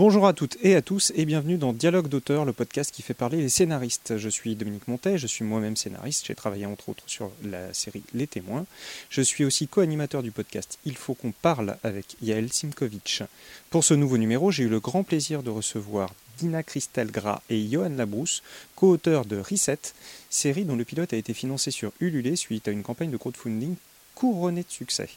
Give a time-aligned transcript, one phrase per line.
[0.00, 3.12] Bonjour à toutes et à tous et bienvenue dans Dialogue d'auteur, le podcast qui fait
[3.12, 4.16] parler les scénaristes.
[4.16, 8.02] Je suis Dominique Montet, je suis moi-même scénariste, j'ai travaillé entre autres sur la série
[8.14, 8.64] Les Témoins.
[9.10, 13.24] Je suis aussi co-animateur du podcast Il faut qu'on parle avec Yael Simkovitch.
[13.68, 17.68] Pour ce nouveau numéro, j'ai eu le grand plaisir de recevoir Dina Christelle Gras et
[17.68, 18.42] Johan Labrousse,
[18.76, 19.92] co-auteurs de Reset,
[20.30, 23.74] série dont le pilote a été financé sur Ulule suite à une campagne de crowdfunding
[24.14, 25.10] couronnée de succès.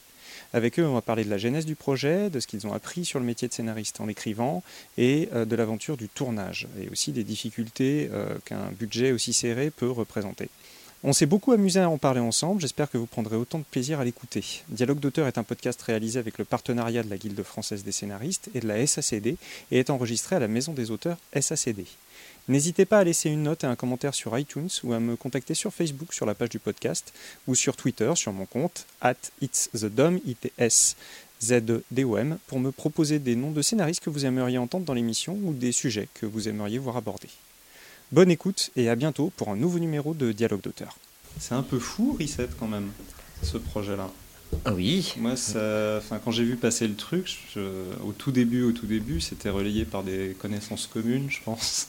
[0.54, 3.06] Avec eux, on va parler de la genèse du projet, de ce qu'ils ont appris
[3.06, 4.64] sur le métier de scénariste en l'écrivant
[5.00, 9.72] et euh, de l'aventure du tournage et aussi des difficultés euh, qu'un budget aussi serré
[9.72, 10.50] peut représenter.
[11.06, 14.00] On s'est beaucoup amusé à en parler ensemble, j'espère que vous prendrez autant de plaisir
[14.00, 14.62] à l'écouter.
[14.70, 18.50] Dialogue d'auteur est un podcast réalisé avec le partenariat de la Guilde française des scénaristes
[18.56, 19.36] et de la SACD
[19.72, 21.86] et est enregistré à la Maison des auteurs SACD.
[22.50, 25.54] N'hésitez pas à laisser une note et un commentaire sur iTunes ou à me contacter
[25.54, 27.14] sur Facebook sur la page du podcast
[27.48, 30.98] ou sur Twitter sur mon compte at it's the dom, ITS
[31.42, 35.54] ZDOM pour me proposer des noms de scénaristes que vous aimeriez entendre dans l'émission ou
[35.54, 37.30] des sujets que vous aimeriez voir abordés.
[38.12, 40.98] Bonne écoute et à bientôt pour un nouveau numéro de Dialogue d'auteur.
[41.40, 42.92] C'est un peu fou, Reset, quand même,
[43.42, 44.12] ce projet-là.
[44.72, 45.14] Oui.
[45.18, 47.40] Moi, ça, quand j'ai vu passer le truc,
[48.06, 51.88] au tout début, au tout début, c'était relayé par des connaissances communes, je pense.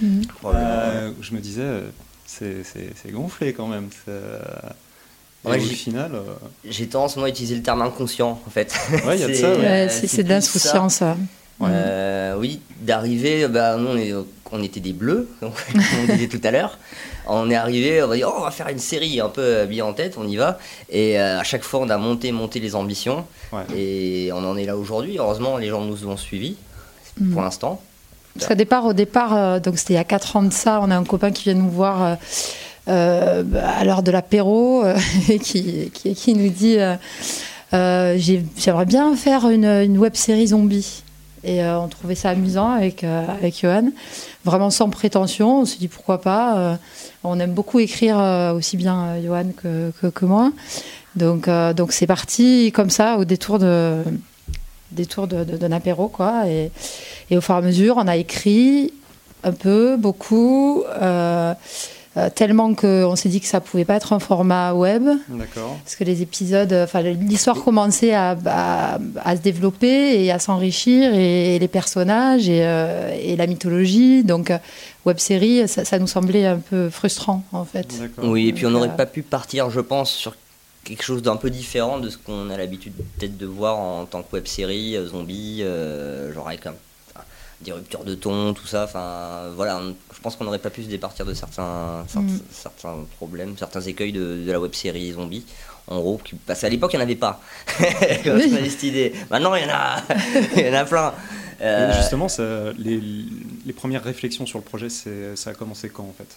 [0.00, 0.22] Mhm.
[0.44, 1.64] Euh, je me disais,
[2.26, 3.88] c'est gonflé quand même.
[4.08, 4.40] Euh,
[5.44, 6.12] au final.
[6.14, 6.34] Euh,
[6.64, 8.74] j'ai tendance moi à utiliser le terme inconscient en fait.
[9.06, 9.88] Ouais, ça.
[9.88, 11.02] c'est de l'insouciance.
[11.60, 15.52] oui, d'arriver, bah, nous on, était des bleus, comme
[16.02, 16.78] on disait tout à l'heure.
[17.26, 19.84] On est arrivé, on va dire, oh, on va faire une série un peu bien
[19.84, 20.58] en tête, on y va.
[20.88, 23.26] Et à chaque fois, on a monté, monté les ambitions.
[23.76, 25.18] Et on en est là aujourd'hui.
[25.18, 26.56] Heureusement, les gens nous ont suivis
[27.16, 27.44] pour mhm.
[27.44, 27.82] l'instant.
[28.34, 30.80] Parce qu'au départ, au départ euh, donc c'était il y a 4 ans de ça,
[30.82, 32.14] on a un copain qui vient nous voir euh,
[32.88, 33.42] euh,
[33.78, 34.84] à l'heure de l'apéro
[35.28, 36.78] et qui, qui, nous dit
[37.72, 41.02] J'aimerais bien faire une, web série zombie.
[41.44, 43.90] Et on trouvait ça amusant avec, avec Johan,
[44.44, 45.60] vraiment sans prétention.
[45.60, 46.78] On s'est dit pourquoi pas.
[47.22, 48.18] on aime beaucoup écrire
[48.54, 50.50] aussi bien Johan que, que, moi.
[51.14, 54.02] Donc donc c'est parti comme ça au détour de,
[54.92, 56.44] détour d'un de, apéro, quoi.
[57.30, 58.92] Et, au fur et à mesure, on a écrit
[59.44, 61.54] un peu, beaucoup, euh,
[62.16, 65.04] euh, tellement qu'on s'est dit que ça pouvait pas être un format web.
[65.28, 65.78] D'accord.
[65.84, 71.58] Parce que les épisodes, enfin, l'histoire commençait à, à, se développer et à s'enrichir, et,
[71.58, 74.24] les personnages et, euh, et, la mythologie.
[74.24, 74.52] Donc,
[75.04, 77.86] web série, ça, ça, nous semblait un peu frustrant, en fait.
[78.22, 80.34] Oui, et puis on n'aurait pas pu partir, je pense, sur
[80.88, 84.22] quelque chose d'un peu différent de ce qu'on a l'habitude peut-être de voir en tant
[84.22, 86.66] que web série, euh, zombie, euh, genre avec
[87.60, 88.84] des ruptures de ton, tout ça.
[88.84, 89.80] Enfin, voilà,
[90.14, 92.28] je pense qu'on n'aurait pas pu se départir de certains, mm.
[92.50, 95.44] certains, problèmes, certains écueils de, la web série zombie.
[95.86, 97.40] En gros, parce qu'à l'époque, il n'y en avait pas.
[97.78, 98.54] Quand oui.
[98.60, 99.14] on cette idée.
[99.30, 100.02] Maintenant, il y en a,
[100.56, 101.14] il y en a plein.
[101.60, 102.26] Euh, justement,
[102.78, 103.00] les,
[103.64, 106.36] les, premières réflexions sur le projet, ça a commencé quand en fait?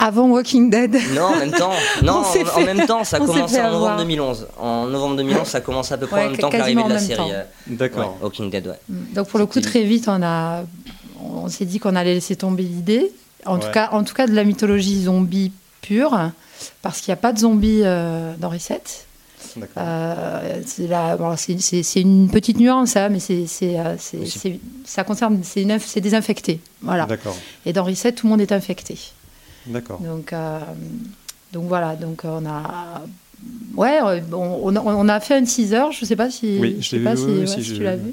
[0.00, 0.96] Avant Walking Dead.
[1.14, 1.72] Non, en même temps,
[2.02, 4.48] non, en, même temps, ça commence en novembre 2011.
[4.58, 6.98] En novembre 2011, ça commence à peu près en même temps que l'arrivée de la
[6.98, 7.32] série.
[7.32, 8.16] Euh, D'accord.
[8.22, 8.80] Walking Dead, ouais.
[8.88, 9.14] Mm.
[9.14, 10.64] Donc pour le coup, très vite, on a,
[11.22, 13.12] on s'est dit qu'on allait laisser tomber l'idée.
[13.46, 15.52] En tout cas, en tout cas, de la mythologie zombie
[15.82, 16.18] pure,
[16.82, 18.82] parce qu'il n'y a pas de zombies euh, dans Reset.
[19.78, 23.46] Euh, c'est une petite nuance, hein, mais c'est
[24.84, 26.60] ça concerne, c'est désinfecté.
[26.82, 27.06] Voilà.
[27.66, 28.96] Et dans Reset, tout le monde est infecté.
[29.66, 30.00] D'accord.
[30.00, 30.58] Donc, euh,
[31.52, 33.02] donc voilà, donc on a.
[33.74, 34.00] Ouais,
[34.32, 37.46] on, on, a fait un teaser, je sais pas si, oui, je sais pas si,
[37.46, 38.12] si, tu l'as vu.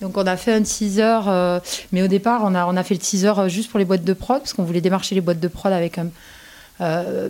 [0.00, 1.60] Donc on a fait un teaser, euh,
[1.92, 4.12] mais au départ on a, on a fait le teaser juste pour les boîtes de
[4.12, 6.08] prod, parce qu'on voulait démarcher les boîtes de prod avec un,
[6.80, 7.28] euh,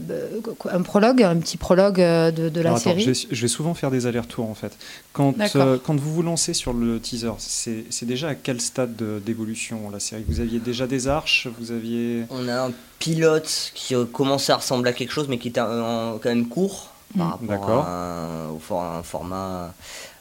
[0.71, 3.15] un prologue, un petit prologue euh, de, la série.
[3.31, 4.77] je, vais, souvent faire des allers-retours en fait.
[5.13, 9.91] Quand, euh, quand vous vous lancez sur le teaser, c'est déjà à quel stade d'évolution
[9.91, 10.25] la série?
[10.27, 14.91] Vous aviez déjà des arches Vous aviez On a un pilote qui commençait à ressembler
[14.91, 17.51] à quelque chose, mais qui était quand même court par mm.
[17.51, 19.73] rapport à un format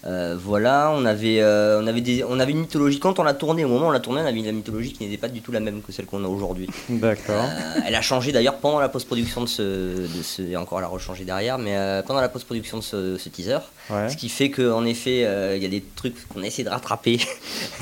[0.08, 3.00] euh, voilà, on avait, euh, on, avait des, on avait une mythologie.
[3.00, 5.04] Quand on l'a tournée, au moment où on l'a tournée, on avait une mythologie qui
[5.04, 6.70] n'était pas du tout la même que celle qu'on a aujourd'hui.
[6.90, 7.46] D'accord.
[7.46, 10.44] Euh, elle a changé d'ailleurs pendant la post-production de ce, de ce.
[10.44, 11.76] Et encore, elle a rechangé derrière, mais
[12.06, 13.60] pendant la post-production de ce, teaser.
[13.90, 15.20] Ce qui fait qu'en effet,
[15.56, 17.20] il y a des trucs qu'on a essayé de rattraper,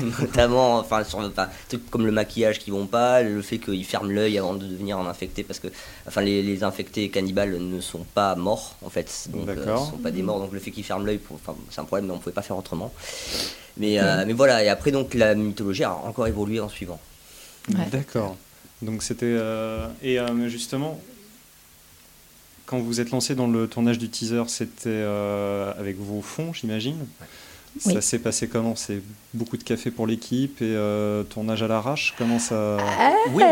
[0.20, 4.10] notamment enfin, sur enfin, trucs comme le maquillage qui vont pas, le fait qu'il ferme
[4.10, 5.68] l'œil avant de devenir un infecté, parce que
[6.06, 9.28] enfin, les, les infectés cannibales ne sont pas morts, en fait.
[9.32, 11.20] Donc, ne sont pas des morts, donc le fait qu'il ferme l'œil,
[11.70, 12.92] c'est un problème on pouvait pas faire autrement.
[13.76, 17.00] Mais, euh, mais voilà, et après, donc, la mythologie a encore évolué en suivant.
[17.90, 18.36] D'accord.
[18.82, 19.26] Donc, c'était.
[19.26, 21.00] Euh, et euh, justement,
[22.66, 25.04] quand vous êtes lancé dans le tournage du teaser, c'était
[25.78, 27.06] avec vos fonds, j'imagine.
[27.78, 28.76] Ça s'est passé comment?
[28.76, 29.02] C'est
[29.32, 32.14] beaucoup de café pour l'équipe et euh, tournage à l'arrache?
[32.16, 32.76] Comment ça?
[33.32, 33.42] Oui,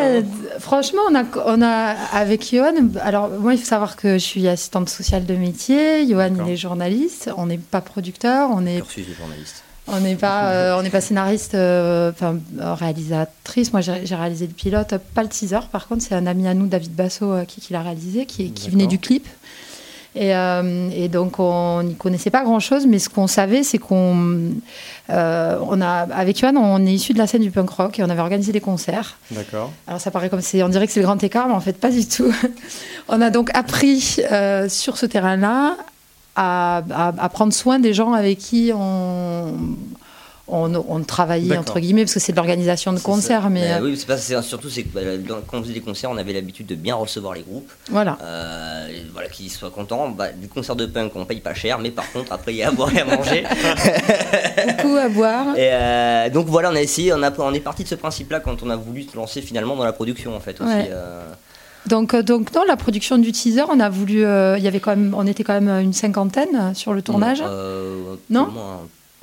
[0.61, 2.89] Franchement, on a, on a avec Johan.
[3.01, 6.09] Alors moi, il faut savoir que je suis assistante sociale de métier.
[6.09, 7.31] Johan, il est journaliste.
[7.37, 8.51] On n'est pas producteur.
[8.53, 8.83] On est.
[9.19, 9.65] journaliste.
[9.93, 13.73] On n'est pas, euh, on n'est pas scénariste, euh, enfin réalisatrice.
[13.73, 15.61] Moi, j'ai réalisé le pilote, pas le teaser.
[15.71, 18.71] Par contre, c'est un ami à nous, David Basso, qui, qui l'a réalisé, qui, qui
[18.71, 19.27] venait du clip.
[20.15, 24.53] Et, euh, et, donc, on n'y connaissait pas grand-chose, mais ce qu'on savait, c'est qu'on,
[25.09, 28.03] euh, on a, avec Yoann, on est issu de la scène du punk rock et
[28.03, 29.17] on avait organisé des concerts.
[29.31, 29.73] D'accord.
[29.87, 31.73] Alors, ça paraît comme c'est, on dirait que c'est le grand écart, mais en fait,
[31.73, 32.33] pas du tout.
[33.09, 35.77] on a donc appris euh, sur ce terrain-là
[36.37, 39.55] à, à, à, prendre soin des gens avec qui on
[40.49, 43.49] on, travaillait entre guillemets parce que c'est de l'organisation de concerts.
[43.51, 45.01] Mais bah oui, c'est pas, surtout c'est que bah,
[45.47, 47.71] quand on faisait des concerts, on avait l'habitude de bien recevoir les groupes.
[47.91, 48.19] Voilà.
[48.23, 50.11] Euh, voilà, qu'ils soient contents.
[50.11, 52.63] Bah, du concert de punk, on paye pas cher, mais par contre après il y
[52.63, 53.45] a à boire et à manger.
[54.67, 55.57] Beaucoup à boire.
[55.57, 58.41] Et euh, donc voilà, on a essayé, on, a, on est parti de ce principe-là
[58.41, 60.71] quand on a voulu se lancer finalement dans la production en fait aussi.
[60.91, 61.23] Euh.
[61.87, 65.15] Donc, donc dans la production du teaser, on a voulu, il y avait quand même,
[65.17, 67.43] on était quand même une cinquantaine sur le tournage.
[68.31, 68.49] non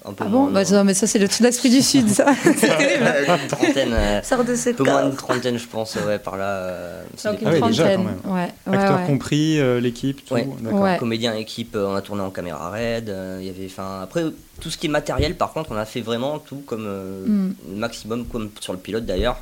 [0.05, 2.33] ah bon bah, non, mais ça, c'est le tout d'Esprit du Sud, ça.
[2.43, 3.05] c'est terrible.
[3.27, 3.93] une trentaine.
[3.93, 6.45] Euh, Sort de cette peu moins d'une trentaine, je pense, ouais, par là.
[6.45, 7.67] Euh, Donc une ah trentaine.
[7.69, 8.17] Déjà, quand même.
[8.25, 10.35] Ouais, Acteurs compris, euh, l'équipe, tout.
[10.35, 10.97] Ouais.
[10.99, 13.13] Comédien, équipe, on a tourné en caméra raid.
[13.39, 14.23] Il y avait, enfin, après,
[14.61, 17.55] tout ce qui est matériel, par contre, on a fait vraiment tout comme mm.
[17.75, 19.37] maximum, comme sur le pilote d'ailleurs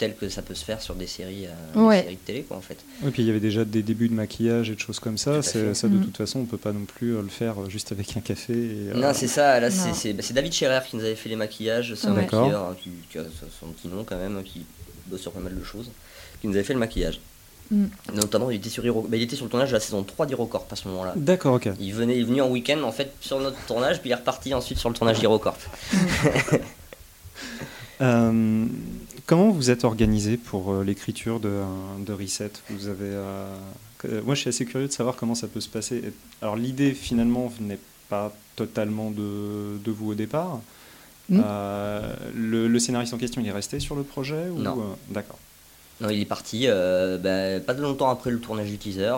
[0.00, 2.62] tel que ça peut se faire sur des séries, euh, séries de télé, quoi, en
[2.62, 2.78] fait.
[3.02, 5.42] Oui, puis il y avait déjà des débuts de maquillage et de choses comme ça.
[5.42, 6.04] Ça, de mm.
[6.04, 8.54] toute façon, on peut pas non plus euh, le faire euh, juste avec un café.
[8.54, 9.60] Et, non, c'est ça.
[9.60, 11.94] Là, bah, c'est David Scherer qui nous avait fait les maquillages.
[11.94, 13.22] C'est un maquilleur hein, qui, a
[13.60, 14.64] son petit nom quand même, qui
[15.06, 15.90] bosse sur pas mal de choses,
[16.40, 17.20] qui nous avait fait le maquillage.
[17.70, 17.84] Mm.
[18.14, 20.66] Notamment, il était, sur bah, il était sur le tournage de la saison 3 d'Hirocorp
[20.70, 21.12] à ce moment-là.
[21.14, 21.68] D'accord, ok.
[21.78, 24.16] Il, venait, il est venu en week-end en fait sur notre tournage, puis il est
[24.16, 25.58] reparti ensuite sur le tournage d'Hirocorp.
[28.00, 28.66] euh,
[29.30, 31.60] Comment vous êtes organisé pour euh, l'écriture de,
[32.04, 32.50] de, Reset?
[32.68, 33.54] Vous avez, euh,
[34.24, 36.02] Moi, je suis assez curieux de savoir comment ça peut se passer.
[36.42, 40.60] Alors, l'idée, finalement, n'est pas totalement de, de, vous au départ.
[41.28, 41.42] Hmm.
[41.44, 44.58] Euh, le, scénariste en question, il est resté sur le projet ou...
[44.58, 44.96] Non.
[45.10, 45.38] D'accord.
[46.00, 49.14] Non, il est parti ben, pas de longtemps après le tournage du teaser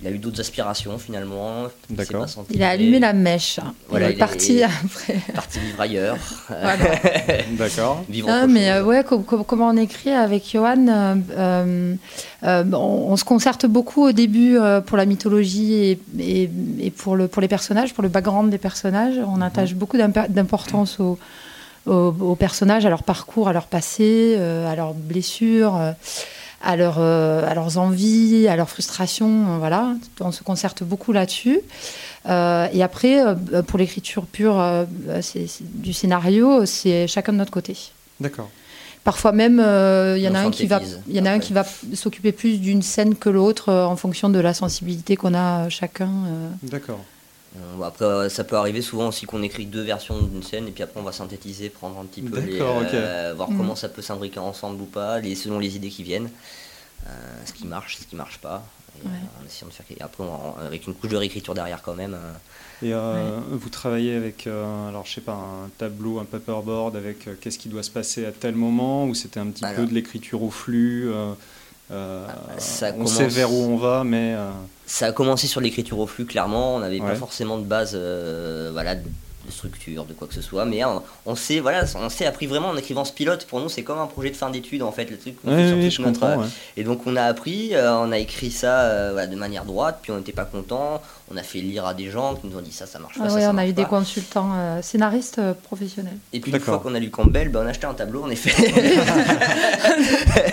[0.00, 1.64] il a eu d'autres aspirations finalement.
[1.90, 2.26] D'accord.
[2.50, 3.58] Il a allumé la mèche.
[3.88, 5.18] Voilà, il est parti après.
[5.34, 6.16] Parti vivre ailleurs.
[7.50, 8.04] D'accord.
[8.28, 11.94] Ah, mais euh, ouais, comment on écrit avec Johan euh,
[12.44, 14.56] euh, on, se concerte beaucoup au début
[14.86, 16.50] pour la mythologie et,
[16.80, 19.16] et, pour, le, pour les personnages, pour le background des personnages.
[19.26, 19.42] On mhm.
[19.42, 21.18] attache beaucoup d'importance aux,
[21.86, 25.76] aux, personnages, à leur parcours, à leur passé, à leurs blessures
[26.62, 29.54] à, euh, à leurs envies, à leurs frustrations.
[29.54, 31.60] Euh, voilà, on se concerte beaucoup là-dessus.
[32.28, 33.22] Euh, et après,
[33.66, 34.62] pour l'écriture pure
[35.60, 37.76] du scénario, c'est chacun de notre côté.
[38.20, 38.50] D'accord.
[39.04, 39.54] Parfois même,
[40.16, 41.64] il y en a un qui va, il y en a un qui va
[41.94, 46.10] s'occuper plus d'une scène que l'autre en fonction de la sensibilité qu'on a chacun.
[46.62, 47.00] D'accord.
[47.82, 51.00] Après, ça peut arriver souvent aussi qu'on écrit deux versions d'une scène et puis après
[51.00, 53.76] on va synthétiser, prendre un petit peu, les, voir comment mm.
[53.76, 56.30] ça peut s'imbriquer ensemble ou pas, les, selon les idées qui viennent.
[57.06, 57.10] Euh,
[57.44, 58.64] ce qui marche, ce qui marche pas.
[58.96, 60.24] Et, euh, après,
[60.66, 62.16] avec une couche de réécriture derrière quand même.
[62.82, 63.44] Euh.
[63.50, 67.68] Et vous travaillez avec, alors je sais pas, un tableau, un paperboard avec qu'est-ce qui
[67.68, 71.10] doit se passer à tel moment, ou c'était un petit peu de l'écriture au flux
[71.90, 74.34] on sait vers où on va, mais...
[74.86, 76.76] Ça a commencé sur l'écriture au flux, clairement.
[76.76, 77.94] On n'avait pas forcément de base
[78.72, 79.02] voilà, de
[79.50, 80.64] structure, de quoi que ce soit.
[80.64, 80.82] Mais
[81.26, 83.44] on, s'est voilà, on s'est appris vraiment en écrivant ce pilote.
[83.46, 85.36] Pour nous, c'est comme un projet de fin d'études en fait, le truc.
[85.90, 86.00] je
[86.76, 90.12] Et donc on a appris, euh, on a écrit ça euh, de manière droite, puis
[90.12, 91.02] on n'était pas content.
[91.30, 93.26] On a fait lire à des gens qui nous ont dit ça, ça marche pas.
[93.28, 96.16] Ah on a eu des consultants euh, scénaristes professionnels.
[96.32, 98.30] Et puis une fois qu'on a lu Campbell, ben, on a acheté un tableau en
[98.30, 98.50] effet.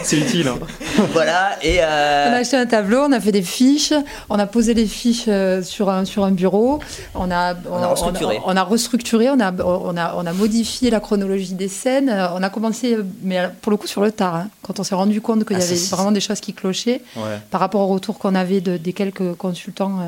[0.04, 0.50] c'est utile.
[0.50, 0.60] Hein.
[1.14, 1.58] voilà.
[1.64, 3.94] Et On a acheté un tableau, on a fait des fiches,
[4.30, 5.30] on a posé les fiches
[5.64, 6.80] sur un, sur un bureau,
[7.14, 8.40] on a, on, a restructuré.
[8.46, 12.10] On a, restructuré, on a, on, a, on a modifié la chronologie des scènes.
[12.10, 15.22] On a commencé, mais pour le coup sur le tard, hein, quand on s'est rendu
[15.22, 17.02] compte qu'il y ah, avait vraiment des choses qui clochaient
[17.50, 20.00] par rapport au retour qu'on avait de, des quelques consultants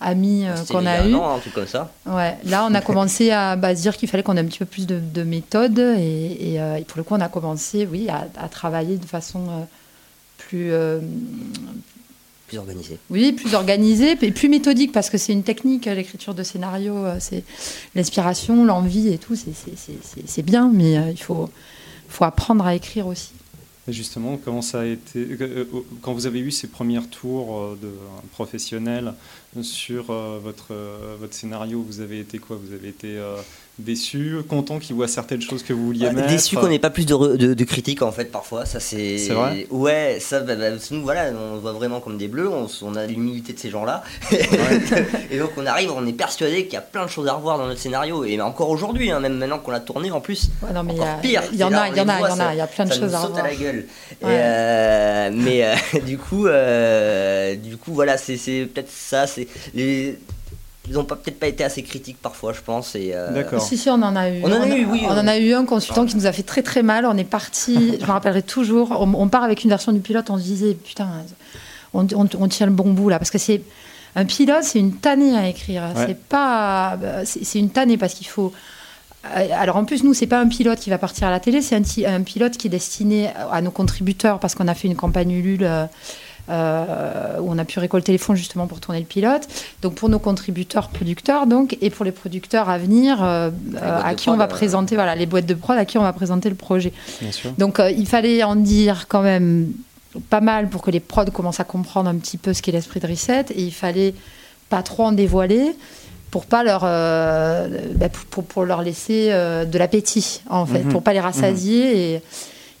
[0.00, 1.14] amis euh, qu'on a eu.
[1.14, 1.92] un truc comme ça.
[2.06, 2.36] Ouais.
[2.44, 4.86] Là, on a commencé à bah, dire qu'il fallait qu'on ait un petit peu plus
[4.86, 8.48] de, de méthode et, euh, et, pour le coup, on a commencé, oui, à, à
[8.48, 9.64] travailler de façon euh,
[10.38, 10.72] plus
[12.46, 12.98] plus organisée.
[13.10, 17.42] Oui, plus organisée et plus méthodique parce que c'est une technique, l'écriture de scénario, c'est
[17.96, 21.50] l'inspiration, l'envie et tout, c'est bien, mais il faut,
[22.08, 23.32] faut apprendre à écrire aussi.
[23.92, 25.64] Justement, comment ça a été euh, euh,
[26.02, 27.90] quand vous avez eu ces premiers tours euh, de
[28.32, 29.14] professionnels
[29.62, 30.74] sur votre
[31.18, 32.56] votre scénario Vous avez été quoi?
[32.56, 33.18] Vous avez été
[33.78, 36.28] déçu, content qu'il voit certaines choses que vous vouliez mettre.
[36.28, 38.64] Déçu qu'on n'ait pas plus de, de, critiques en fait parfois.
[38.64, 39.18] Ça c'est.
[39.18, 39.66] C'est vrai.
[39.70, 42.48] Ouais, ça, bah, bah, nous voilà, on voit vraiment comme des bleus.
[42.48, 44.02] On, a l'humilité de ces gens-là.
[45.30, 47.58] et donc on arrive, on est persuadé qu'il y a plein de choses à revoir
[47.58, 48.24] dans notre scénario.
[48.24, 50.50] Et encore aujourd'hui, hein, même maintenant qu'on l'a tourné en plus.
[50.72, 51.42] non, mais encore pire.
[51.52, 52.66] Il y, en a, il y en a, il y en a, il y a
[52.66, 53.44] plein de choses à revoir.
[53.44, 53.86] à la gueule.
[54.24, 58.36] Euh, mais euh, du coup, euh, du coup voilà, c'est
[58.72, 59.26] peut-être ça.
[59.26, 60.18] C'est les
[60.88, 62.94] ils n'ont peut-être pas été assez critiques parfois, je pense.
[62.94, 63.60] Et euh, D'accord.
[63.60, 64.42] Si, si, on en a eu.
[64.42, 65.02] On en a, eu, oui.
[65.04, 67.06] On, en a eu un consultant qui nous a fait très très mal.
[67.06, 70.38] On est parti, je me rappellerai toujours, on, part avec une version du pilote, on
[70.38, 71.08] se disait, putain,
[71.94, 73.18] on, on tient le bon bout là.
[73.18, 73.62] Parce que c'est.
[74.18, 75.82] Un pilote, c'est une tannée à écrire.
[75.94, 76.96] C'est pas.
[77.24, 78.52] C'est une tannée parce qu'il faut.
[79.34, 81.60] Euh, alors en plus, nous, c'est pas un pilote qui va partir à la télé,
[81.60, 84.96] c'est un, un, pilote qui est destiné à nos contributeurs parce qu'on a fait une
[84.96, 85.64] campagne Ulule.
[85.64, 85.86] Euh,
[86.48, 89.48] euh, où on a pu récolter les fonds justement pour tourner le pilote.
[89.82, 93.50] Donc pour nos contributeurs producteurs donc et pour les producteurs à venir euh,
[93.82, 96.48] à qui on va présenter voilà les boîtes de prod à qui on va présenter
[96.48, 96.92] le projet.
[97.58, 99.72] Donc euh, il fallait en dire quand même
[100.30, 103.00] pas mal pour que les prods commencent à comprendre un petit peu ce qu'est l'esprit
[103.00, 104.14] de reset et il fallait
[104.68, 105.72] pas trop en dévoiler
[106.30, 110.92] pour pas leur bah, pour, pour, leur laisser de l'appétit en fait mhm.
[110.92, 111.96] pour pas les rassasier mhm.
[111.96, 112.22] et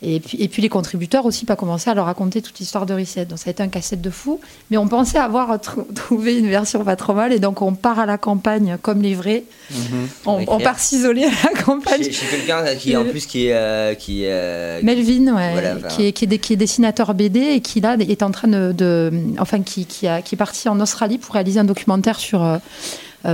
[0.02, 2.94] et puis, et puis les contributeurs aussi pas commencé à leur raconter toute l'histoire de
[2.94, 3.24] Reset.
[3.24, 4.40] Donc ça a été un cassette de fou.
[4.70, 5.58] Mais on pensait avoir
[5.94, 7.32] trouvé une version pas trop mal.
[7.32, 9.44] Et donc on part à la campagne comme les vrais.
[9.70, 10.08] Mhm.
[10.26, 12.02] On, part s'isoler à la campagne.
[12.02, 13.54] Chez, quelqu'un qui en plus qui est...
[13.54, 17.80] Euh, qui, euh, Melvin, ouais, qui, est, qui, est, qui, est, dessinateur BD et qui
[17.80, 19.12] là est en train de...
[19.38, 22.42] enfin qui, qui, a, qui est parti en Australie pour réaliser un documentaire sur...
[22.42, 22.58] Euh, euh,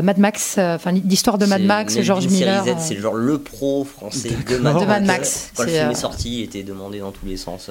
[0.00, 2.64] Mad Max, euh, enfin l'histoire de Mad Max, George Miller.
[2.66, 2.74] Euh.
[2.78, 5.50] C'est genre le pro français de Mad, Max.
[5.54, 7.70] Quand le film est sorti, il était demandé dans tous les sens.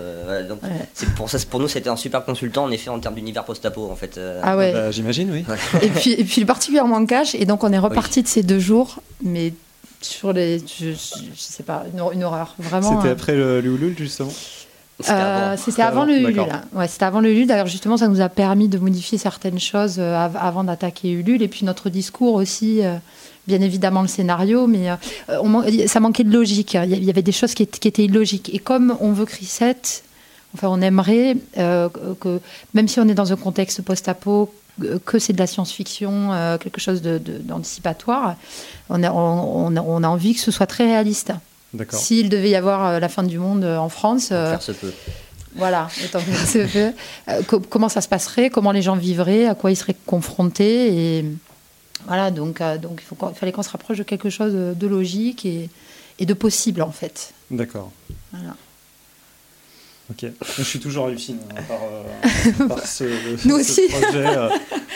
[0.94, 3.90] c'est pour ça, pour nous, c'était un super consultant en effet en termes d'univers post-apo
[3.90, 4.20] en fait.
[4.44, 4.74] Ah ouais.
[4.74, 5.46] Bah, j'imagine, oui.
[5.82, 7.34] et puis, et puis particulièrement cash.
[7.36, 9.54] Et donc on est reparti de ces deux jours, mais
[10.02, 10.94] sur les, je,
[11.36, 12.98] sais pas, une, horreur, vraiment.
[12.98, 14.32] C'était après le, le justement.
[15.04, 16.46] C'était avant, le Ulule.
[16.74, 17.48] Ouais, c'était avant le Ulule.
[17.48, 21.42] D'ailleurs, justement, ça nous a permis de modifier certaines choses euh, avant d'attaquer Ulule.
[21.42, 22.98] Et puis notre discours aussi, euh,
[23.48, 24.90] bien évidemment le scénario, mais
[25.30, 26.76] euh, ça manquait de logique.
[26.76, 28.54] Il y avait des choses qui, étaient illogiques.
[28.54, 29.78] Et comme on veut Crisset,
[30.54, 32.40] enfin, on aimerait que,
[32.74, 34.54] même si on est dans un contexte post-apo,
[35.06, 38.36] que c'est de la science-fiction, quelque chose d'anticipatoire,
[38.90, 41.34] on, on, on a envie que ce soit très réaliste.
[41.92, 44.30] S'il devait y avoir euh, la fin du monde euh, en France.
[44.32, 44.94] Euh, faire se peut.
[45.56, 45.90] Voilà,
[47.70, 51.18] comment ça se passerait, comment les gens vivraient, à quoi ils seraient confrontés?
[51.18, 51.26] Et
[52.08, 55.70] voilà, donc, donc il, fallait qu'on se rapproche de quelque chose de, logique et,
[56.20, 57.34] et, de possible, en fait.
[57.52, 57.92] D'accord.
[58.32, 58.56] Voilà.
[60.12, 63.06] Ok, je suis toujours halluciné hein, par, par, ce,
[63.48, 63.88] nous aussi.
[63.88, 64.26] projet.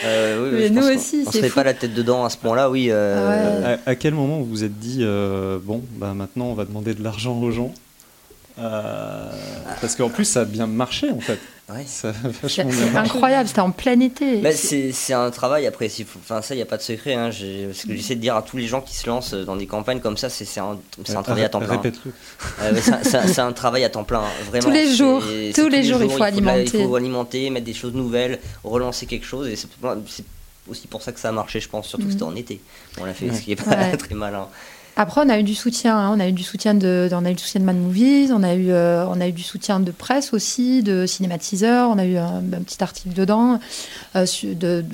[0.04, 2.36] Euh, oui, Mais nous aussi, on ne se met pas la tête dedans à ce
[2.38, 2.88] point-là, oui.
[2.90, 6.94] Euh, à, quel moment vous vous êtes dit, euh, bon, bah, maintenant on va demander
[6.94, 7.74] de l'argent aux gens
[8.58, 11.40] Parce qu'en plus ça a bien marché en fait.
[11.88, 14.38] C'est incroyable, c'était en plein été.
[14.38, 17.16] Bah, c'est un travail après, enfin, ça il n'y a pas de secret.
[17.16, 17.32] Hein.
[17.32, 20.00] Ce que j'essaie de dire à tous les gens qui se lancent dans des campagnes
[20.00, 20.78] comme ça, c'est un,
[21.10, 21.82] un, travail à temps plein.
[23.02, 24.66] c'est un, travail à temps plein, vraiment.
[24.66, 25.22] Tous les jours,
[25.56, 26.70] tous, les, jours, il faut, alimenter.
[26.78, 29.48] Il faut alimenter, mettre des choses nouvelles, relancer quelque chose.
[29.48, 29.68] Et c'est
[30.68, 32.30] aussi pour ça que ça a marché, je pense, surtout que c'était mm.
[32.30, 32.62] en été.
[33.00, 34.48] On l'a fait, ce qui n'est pas très malin.
[34.98, 35.98] Après, on a eu du soutien.
[35.98, 36.14] Hein.
[36.16, 38.32] On a eu du soutien de, on a eu du soutien de Mad Movies.
[38.32, 41.90] On a eu, euh, on a eu du soutien de presse aussi, de cinématiseurs.
[41.90, 43.60] On a eu un, petit article dedans,
[44.16, 44.86] euh, de,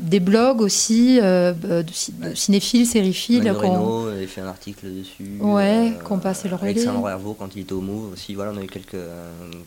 [0.00, 1.84] des blogs aussi, euh, de,
[2.34, 3.48] cinéphiles, sériphiles.
[3.50, 5.38] Renault avait fait un article dessus.
[5.38, 6.70] Ouais, qu'on passait le relais.
[6.70, 8.34] Alexandre Hervaux quand il était au Move aussi.
[8.34, 8.96] Voilà, on a eu quelques,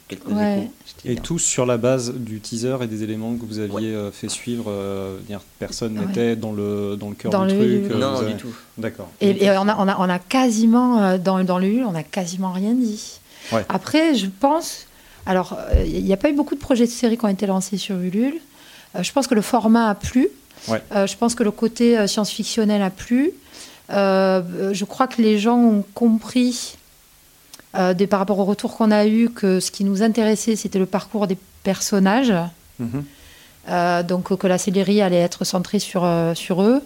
[0.10, 0.70] quelques ouais.
[1.06, 4.70] Et tous sur la base du teaser et des éléments que vous aviez fait suivre.
[5.58, 7.96] personne n'était dans le dans le cœur du truc.
[7.96, 8.54] Non, du tout.
[8.78, 9.10] D'accord.
[9.22, 12.74] Et, on, a, on, a, on, a, quasiment, euh, dans, dans on a quasiment rien
[12.74, 13.20] dit.
[13.70, 14.88] Après, je pense.
[15.26, 17.46] Alors, euh, il n'y a pas eu beaucoup de projets de série qui ont été
[17.46, 18.36] lancés sur Ulule.
[18.96, 20.28] Euh, je pense que le format a plu.
[20.68, 23.32] je pense que le côté science-fictionnel a plu.
[23.90, 26.78] je crois que les gens ont compris,
[27.96, 30.86] des, par rapport au retour qu'on a eu, que ce qui nous intéressait, c'était le
[30.86, 32.34] parcours des personnages.
[32.80, 33.04] Mhm.
[34.08, 36.82] donc, que la série allait être centrée sur, sur eux.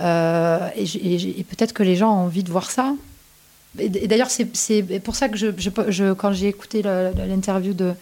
[0.00, 2.94] Euh, et, peut-être que les gens ont envie de voir ça.
[3.78, 5.48] Et, d'ailleurs, c'est pour ça que je,
[5.88, 7.92] je, quand j'ai écouté l'interview de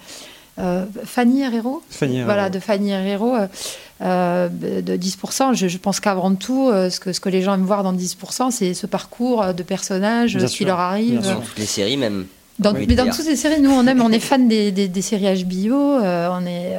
[0.58, 1.82] euh, Fanny Herrero,
[2.24, 3.36] voilà, de Fanny Herrero,
[4.02, 7.82] euh, de 10%, je, pense qu'avant tout, ce, que, ce que les gens aiment voir
[7.82, 11.20] dans 10%, c'est ce parcours de personnages, ce qui leur arrive.
[11.20, 12.26] Toutes les séries même.
[12.60, 15.44] Dans, mais dans toutes ces séries, nous on aime, on est fan des, des, séries
[15.44, 16.76] HBO, on est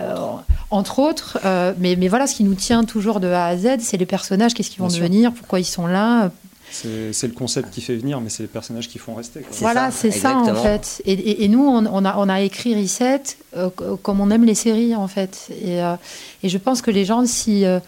[0.70, 1.40] entre autres.
[1.80, 4.54] mais, mais voilà, ce qui nous tient toujours de A à Z, c'est les personnages,
[4.54, 6.32] qu'est-ce qu'ils vont devenir, pourquoi ils sont là,
[6.72, 9.42] c'est le concept qui fait venir, mais c'est les personnages qui font rester.
[9.60, 11.02] Voilà, c'est ça en fait.
[11.06, 13.22] Et, nous, on, a, on, a, écrit Reset
[13.56, 13.70] euh,
[14.02, 15.50] comme on aime les séries en fait.
[15.62, 15.96] Et, euh,
[16.44, 17.80] je pense que les gens, si euh,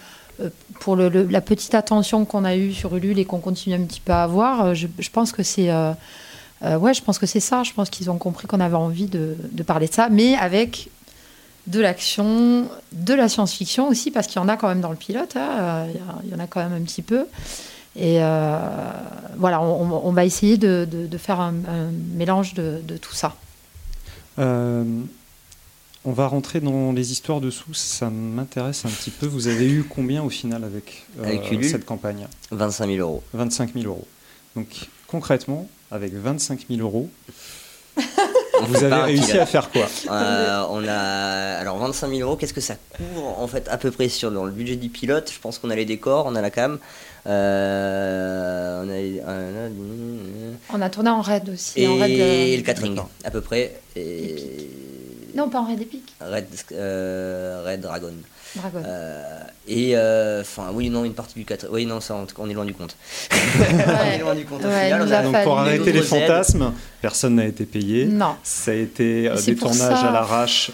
[0.79, 4.11] pour la petite attention qu'on a eue sur Ulule et qu'on continue un petit peu
[4.11, 5.69] à avoir, je, pense que c'est
[6.61, 7.63] ouais, je pense que c'est ça.
[7.63, 10.89] Je pense qu'ils ont compris qu'on avait envie de, parler de ça, mais avec
[11.67, 14.95] de l'action, de la science-fiction aussi, parce qu'il y en a quand même dans le
[14.95, 15.35] pilote.
[15.35, 15.87] Hein,
[16.23, 17.25] il y en a quand même un petit peu.
[17.95, 18.57] Et euh,
[19.37, 21.53] voilà, on, va essayer de, faire un,
[22.13, 23.35] mélange de, tout ça.
[24.39, 24.83] Euh,
[26.05, 29.27] on va rentrer dans les histoires dessous, ça m'intéresse un petit peu.
[29.27, 32.27] Vous avez eu combien au final avec, euh, cette campagne?
[32.51, 33.23] 25 000 euros.
[33.33, 34.07] 25 000 euros.
[34.55, 37.09] Donc concrètement, avec 25 000 euros,
[38.67, 39.87] vous avez réussi à faire quoi?
[40.07, 42.35] On a alors 25 000 euros.
[42.35, 45.31] Qu'est-ce que ça couvre en fait à peu près sur dans le budget du pilote?
[45.31, 46.79] Je pense qu'on a les décors, on a la cam,
[47.27, 48.83] euh,
[50.69, 51.81] on, a, tourné en raid aussi.
[51.81, 53.79] Et, en raid, euh, le catering, à peu près.
[55.35, 56.15] Non, pas en raid épique.
[56.19, 57.87] Raid, euh, raid
[58.55, 58.83] Dragon.
[58.85, 61.67] Euh, et euh, enfin, oui, non, une partie du 4.
[61.71, 62.95] Oui, non, ça, on est loin du compte.
[63.31, 64.61] on est loin du compte.
[64.61, 68.05] Donc, pour arrêter les fantasmes, personne n'a été payé.
[68.05, 68.35] Non.
[68.43, 70.71] Ça a été euh, des tournages à l'arrache,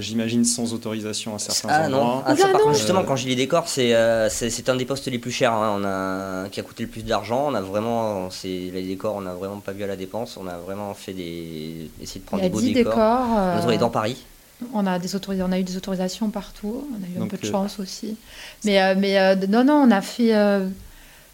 [0.00, 2.00] j'imagine sans autorisation à certains ah, endroits.
[2.00, 2.22] Non.
[2.26, 5.18] Ah, ça, par contre, justement, quand je dis les décors, c'est un des postes les
[5.18, 5.52] plus chers.
[5.52, 5.78] Hein.
[5.80, 7.46] On a, qui a coûté le plus d'argent.
[7.48, 10.38] On a vraiment, les décors, on n'a vraiment pas vu à la dépense.
[10.40, 12.92] On a vraiment fait des, essayé de prendre des beaux décors.
[12.92, 14.24] décors on a dans Paris.
[14.74, 17.46] On a, des on a eu des autorisations partout, on a eu un peu de
[17.46, 18.16] euh, chance aussi.
[18.64, 20.32] Mais, euh, mais euh, non, non, on a fait.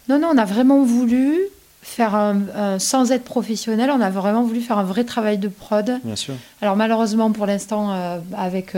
[0.09, 1.37] non, non, on a vraiment voulu
[1.81, 5.99] faire un, sans être professionnel, on a vraiment voulu faire un vrai travail de prod.
[6.03, 6.33] Bien sûr.
[6.61, 8.73] Alors malheureusement pour l'instant, avec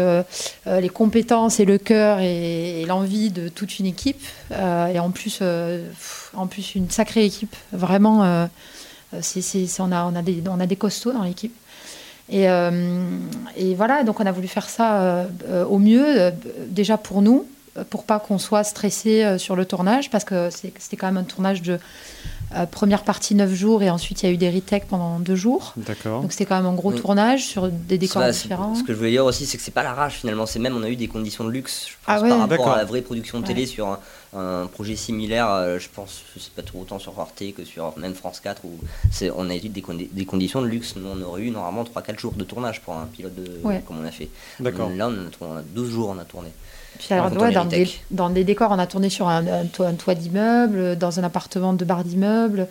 [0.67, 5.41] les compétences et le cœur et, l'envie de toute une équipe, et en plus,
[6.35, 8.47] en plus une sacrée équipe, vraiment,
[9.21, 9.41] c'est,
[9.79, 11.55] on, a, on, a des, on a des costauds dans l'équipe.
[12.33, 13.07] Euh,
[13.55, 16.31] et, voilà, donc on a voulu faire ça euh, euh, au mieux,
[16.67, 17.45] déjà pour nous,
[17.89, 21.61] pour pas qu'on soit stressé sur le tournage, parce que c'était quand même un tournage
[21.61, 21.79] de
[22.71, 25.73] première partie 9 jours et ensuite il y a eu des retakes pendant 2 jours.
[25.77, 26.21] D'accord.
[26.21, 28.75] Donc c'était quand même un gros tournage sur des décors différents.
[28.75, 30.75] Ce que je voulais dire aussi, c'est que c'est pas la rage finalement, c'est même
[30.75, 33.01] on a eu des conditions de luxe je pense, ah par rapport à la vraie
[33.01, 33.99] production de télé sur un,
[34.33, 38.13] un projet similaire, euh, je pense, sais pas trop autant sur Arte que sur même
[38.13, 38.79] France 4, où
[39.35, 40.95] on a eu des, des, conditions de luxe.
[40.95, 44.05] Nous, on aurait eu normalement 3-4 jours de tournage pour un pilote de, comme on
[44.05, 44.29] a fait.
[44.59, 44.89] D'accord.
[44.89, 45.09] Là,
[45.41, 46.49] on a, 12 jours, on a tourné.
[46.99, 50.15] Puis alors, dans, des, dans, des, décors, on a tourné sur un, un toit, toit
[50.15, 52.67] d'immeuble, dans un appartement de bar d'immeuble,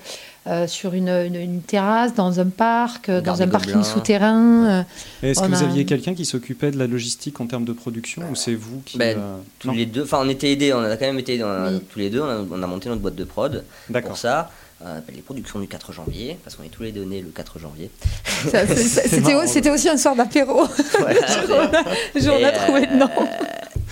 [0.47, 4.85] euh, sur une, une, terrasse, dans un parc, euh, dans un parking souterrain.
[5.23, 8.35] Est-ce que vous aviez quelqu'un qui s'oppait de la logistique en termes de production ou
[8.35, 8.99] c'est vous qui.
[8.99, 9.19] Ben,
[9.59, 12.11] tous les deux, enfin on était aidés, on a quand même été aidés, tous les
[12.11, 13.65] deux, on a, monté notre boîte de prod
[14.05, 14.51] pour ça.
[14.83, 17.31] Euh, ben, les productions du 4 janvier, parce qu'on est tous les deux nés le
[17.31, 17.91] 4 janvier.
[19.47, 20.67] C'était aussi un soir d'apéro.
[22.15, 23.11] J'en ai trouvé le nom.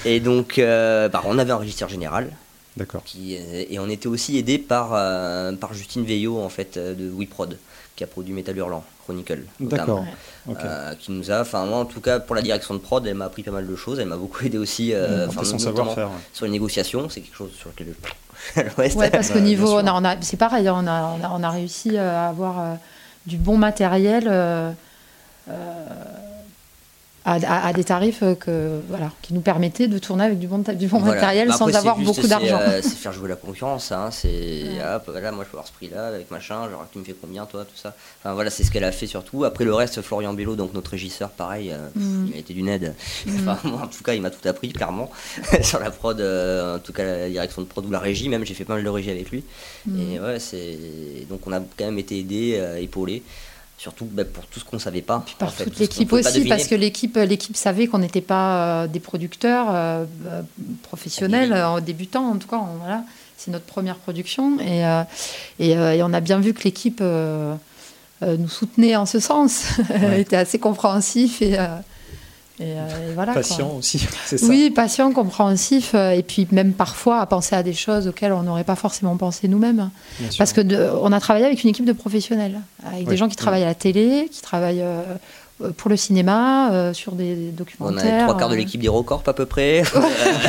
[0.04, 2.30] Et donc, bah, on avait un registre général,
[2.76, 3.02] D'accord.
[3.18, 7.56] et on était aussi aidé par, euh, par Justine Veillot en fait euh, de WeProd
[7.96, 9.40] qui a produit Metal Hurlant, Chronicle.
[9.58, 10.04] D'accord.
[10.48, 13.14] Euh, qui nous a, enfin moi en tout cas pour la direction de prod, elle
[13.14, 13.98] m'a appris pas mal de choses.
[13.98, 14.92] Elle m'a beaucoup aidé aussi.
[15.42, 16.10] son savoir-faire.
[16.32, 17.94] Sur les négociations, c'est quelque chose sur lequel.
[18.78, 21.30] ouais, ouais, parce qu'au niveau, on a, on a c'est pareil, on a, on a,
[21.32, 22.76] on a réussi à avoir
[23.26, 24.28] du bon matériel
[27.26, 30.86] à, des tarifs euh, que, voilà, qui nous permettaient de tourner avec du bon, du
[30.86, 32.58] bon matériel bah, sans avoir beaucoup d'argent.
[32.60, 33.90] Euh, c'est faire jouer la concurrence.
[33.90, 34.64] Hein, c'est
[35.06, 37.64] voilà, moi je peux avoir ce prix-là avec machin, genre tu me fais combien toi,
[37.64, 37.96] tout ça.
[38.20, 39.44] Enfin voilà, c'est ce qu'elle a fait surtout.
[39.44, 42.26] Après le reste, Florian Bello, donc notre régisseur, pareil, euh, mm.
[42.28, 42.94] il a été d'une aide.
[43.26, 43.48] Mm.
[43.48, 45.10] Enfin, en tout cas, il m'a tout appris clairement
[45.62, 48.54] sur la prod, en tout cas la direction de prod ou la régie, même j'ai
[48.54, 49.42] fait pas mal de régie avec lui.
[49.86, 50.00] Mm.
[50.00, 50.78] Et ouais, c'est
[51.28, 53.24] donc on a quand même été aidé, épaulé
[53.78, 55.24] surtout bah, pour tout ce qu'on ne savait pas.
[55.38, 59.66] par toute l'équipe aussi, parce que l'équipe, l'équipe savait qu'on n'était pas euh, des producteurs
[59.70, 60.42] euh, euh,
[60.82, 62.60] professionnels, en débutant en tout cas.
[62.80, 63.04] voilà,
[63.36, 64.82] c'est notre première production et,
[65.58, 69.66] et, on a bien vu que l'équipe nous soutenait en ce sens,
[70.16, 71.58] était assez compréhensif et
[72.60, 74.46] euh, et, voilà, patient aussi, c'est ça.
[74.46, 78.42] Oui, patient, compréhensif, euh, et puis même parfois à penser à des choses auxquelles on
[78.42, 79.90] n'aurait pas forcément pensé nous-mêmes.
[80.38, 80.62] Parce que
[81.00, 83.74] on a travaillé avec une équipe de professionnels, avec des gens qui travaillent à la
[83.74, 85.02] télé, qui travaillent euh,
[85.76, 88.04] pour le cinéma, sur des documentaires.
[88.04, 89.82] On a trois quarts de l'équipe d'Hérocorp à peu près.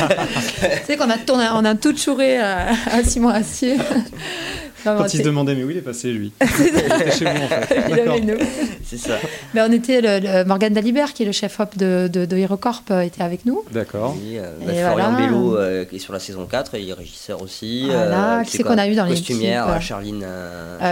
[0.86, 3.76] c'est qu'on a, on a, on a tout chouré à, Simon Assier.
[4.84, 7.48] Quand il se demandait, mais où il est passé, lui Il était chez moi, en
[7.48, 8.38] fait.
[8.84, 9.14] C'est ça.
[9.54, 13.00] Mais on était, le, Morgane Dalibert, qui est le chef-op de, de, de HeroCorp, euh,
[13.00, 13.62] était avec nous.
[13.72, 14.16] D'accord.
[14.22, 17.42] Euh, bah, Florian Bello, euh, qui est sur la saison 4, et il est régisseur
[17.42, 17.86] aussi.
[17.86, 20.24] Voilà, qui c'est qu'on a eu dans les Costumière, Charline.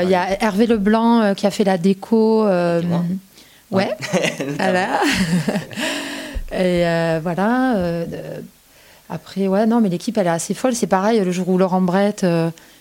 [0.02, 2.46] Il y a Hervé Leblanc, qui a fait la déco.
[2.46, 2.82] ouais.
[4.58, 5.00] voilà.
[6.52, 7.74] et voilà.
[9.08, 10.74] après, ouais, non, mais l'équipe, elle est assez folle.
[10.74, 12.26] C'est pareil, le jour où Laurent Brett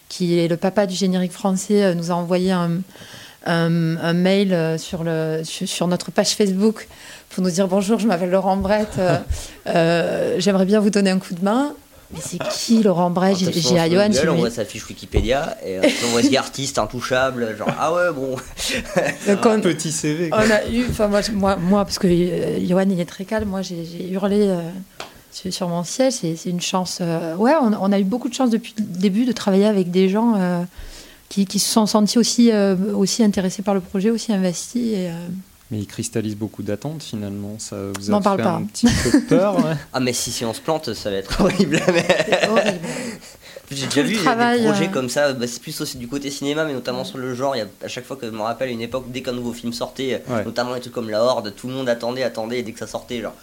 [0.10, 2.72] qui est le papa du générique français, euh, nous a envoyé un,
[3.46, 6.88] un, mail euh, sur, le, sur notre page Facebook
[7.30, 9.00] pour nous dire bonjour, je m'appelle Laurent Brett,
[9.68, 11.74] euh, j'aimerais bien vous donner un coup de main.
[12.14, 13.36] Mais c'est qui Laurent Brett?
[13.36, 14.10] J'ai à Johan.
[14.30, 18.36] On voit sa fiche Wikipédia et on voit ce artiste intouchable, genre ah ouais bon.
[19.50, 20.30] un petit CV.
[20.32, 22.08] On a eu, enfin moi, moi, moi, parce que
[22.64, 24.56] Johan il est très calme, moi j'ai hurlé
[25.52, 26.14] sur mon siège.
[26.14, 27.00] C'est une chance.
[27.02, 30.10] Euh, ouais, on, a eu beaucoup de chance depuis le début de travailler avec des
[30.10, 30.64] gens euh,
[31.30, 34.94] qui, se sont sentis aussi, euh, aussi intéressés par le projet, aussi investis.
[34.94, 35.12] Et,
[35.72, 37.56] mais il cristallise beaucoup d'attentes finalement.
[37.58, 39.58] Ça vous a fait un petit peu peur.
[39.94, 41.82] ah mais si, si on se plante, ça va être horrible.
[42.50, 42.80] horrible.
[43.72, 46.74] J'ai déjà vu des projets comme ça, bah, c'est plus aussi du côté cinéma, mais
[46.74, 47.56] notamment sur le genre.
[47.56, 49.54] Il y a, à chaque fois que je me rappelle une époque, dès qu'un nouveau
[49.54, 52.72] film sortait, notamment les trucs comme La Horde, tout le monde attendait, attendait, et dès
[52.72, 53.34] que ça sortait, genre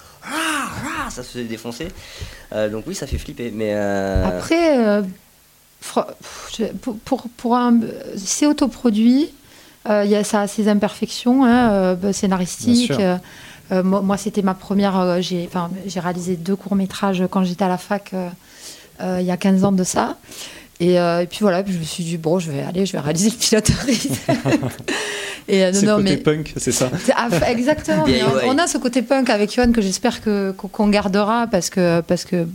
[1.10, 1.88] ça se faisait défoncer.
[2.52, 3.50] Euh, donc oui, ça fait flipper.
[3.52, 5.02] Mais euh, Après, euh,
[7.04, 7.80] pour, pour, un,
[8.16, 9.32] c'est autoproduit.
[9.88, 12.92] y a, ça a ses imperfections hein, bah, scénaristiques.
[13.70, 15.20] moi, c'était ma première.
[15.20, 15.48] j'ai,
[15.86, 18.14] j'ai réalisé deux courts-métrages quand j'étais à la fac
[19.00, 20.16] il y a 15 ans de ça.
[20.82, 23.36] Et, puis voilà, je me suis dit, bon, je vais aller, je vais réaliser le
[23.36, 23.70] pilote
[25.48, 26.90] Et, euh, non, côté punk, c'est ça.
[27.14, 28.04] Ah, exactement.
[28.46, 32.24] on, a ce côté punk avec Yohan que j'espère que, qu'on gardera parce que, parce,
[32.24, 32.46] que,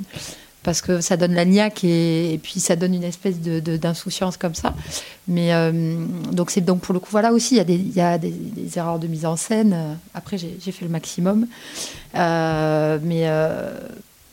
[0.64, 4.38] parce que ça donne la niaque et, et puis ça donne une espèce de, d'insouciance
[4.38, 4.74] comme ça.
[5.28, 5.72] Mais euh,
[6.32, 8.18] donc, c'est, donc pour le coup, voilà aussi, il y a des, il y a
[8.18, 8.34] des,
[8.76, 9.98] erreurs de mise en scène.
[10.14, 11.46] Après, j'ai, j'ai fait le maximum.
[12.16, 13.30] Euh, mais,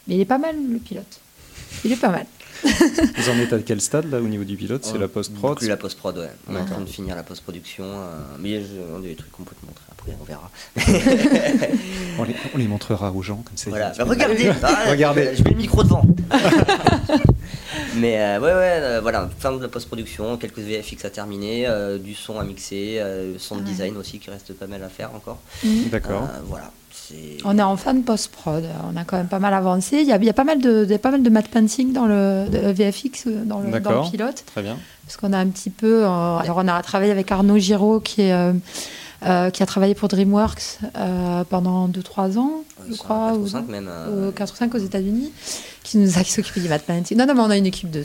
[0.09, 1.21] mais il est pas mal, le pilote.
[1.85, 2.27] Il est pas mal.
[3.17, 4.85] Vous en êtes à quel stade là au niveau du pilote?
[4.85, 6.31] C'est la post-prod Plus la post-prod, ouais.
[6.49, 7.85] On est en train de finir la post-production.
[7.85, 10.51] Euh, mais on a des trucs qu'on peut te montrer après, on verra.
[12.55, 13.71] on, les, montrera aux gens comme ça.
[13.71, 13.93] Voilà.
[13.97, 14.51] Bah, regardez,
[14.89, 15.37] regardez.
[15.37, 16.07] Je mets le micro devant.
[17.97, 21.69] mais euh, ouais, ouais, euh, voilà, fin de la post-production, quelques VFX à terminer,
[22.01, 23.03] du son à mixer,
[23.39, 25.41] son de design aussi qui reste pas mal à faire encore.
[25.91, 26.29] D'accord.
[26.47, 26.71] voilà.
[27.45, 28.65] On est en fin de post-prod.
[28.93, 29.99] On a quand même pas mal avancé.
[29.99, 32.07] Il y a, il y a pas mal de, pas mal de matte painting dans
[32.07, 34.45] le VFX dans le, dans le, pilote.
[34.47, 34.79] Très bien.
[35.07, 36.05] Parce qu'on a un petit peu.
[36.05, 38.53] Euh, alors on a travaillé avec Arnaud Giraud qui est euh,
[39.27, 40.81] euh, qui a travaillé pour DreamWorks
[41.49, 43.91] pendant 2-3 ans, je crois, 4 ou 5 même.
[44.35, 45.33] 4 ou 5 aux États-Unis,
[45.83, 47.17] qui nous a s'occupé du painting.
[47.17, 48.05] Non, non, mais on a une équipe de.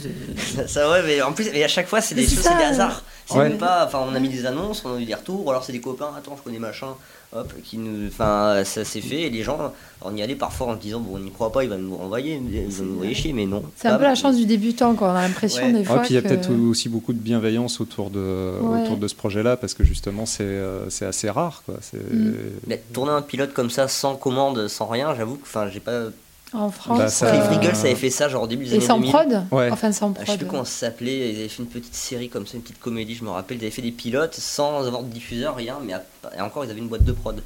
[0.66, 3.02] ça, ouais, mais en plus, et à chaque fois, c'est des choses, c'est des hasards.
[3.26, 3.84] C'est même pas.
[3.86, 5.80] Enfin, on a mis des annonces, on a eu des retours, ou alors c'est des
[5.80, 6.94] copains, attends, je connais machin
[7.32, 10.74] hop, qui nous, enfin, ça s'est fait et les gens, on y allait parfois en
[10.74, 13.32] disant bon, on n'y croit pas, il va nous renvoyer, il va nous envoyer chier,
[13.32, 13.62] mais non.
[13.76, 15.08] C'est un peu la chance du débutant, quoi.
[15.08, 15.98] On a l'impression des fois.
[16.00, 19.56] puis il y a peut-être aussi beaucoup de bienveillance autour de, autour de ce projet-là
[19.56, 21.76] parce que justement c'est euh, c'est assez rare, quoi.
[21.92, 22.32] Mm.
[22.66, 26.06] Mais tourner un pilote comme ça sans commande, sans rien, j'avoue que, enfin, j'ai pas
[26.52, 26.98] en France.
[26.98, 27.26] Bah, ça...
[27.26, 27.74] Euh...
[27.74, 30.18] ça avait fait ça genre au début des années Et sans prod Enfin sans prod.
[30.20, 32.56] Ah, je sais plus comment ça s'appelait, ils avaient fait une petite série comme ça,
[32.56, 35.56] une petite comédie, je me rappelle, ils avaient fait des pilotes sans avoir de diffuseur,
[35.56, 35.94] rien, mais
[36.36, 37.42] et encore ils avaient une boîte de prod.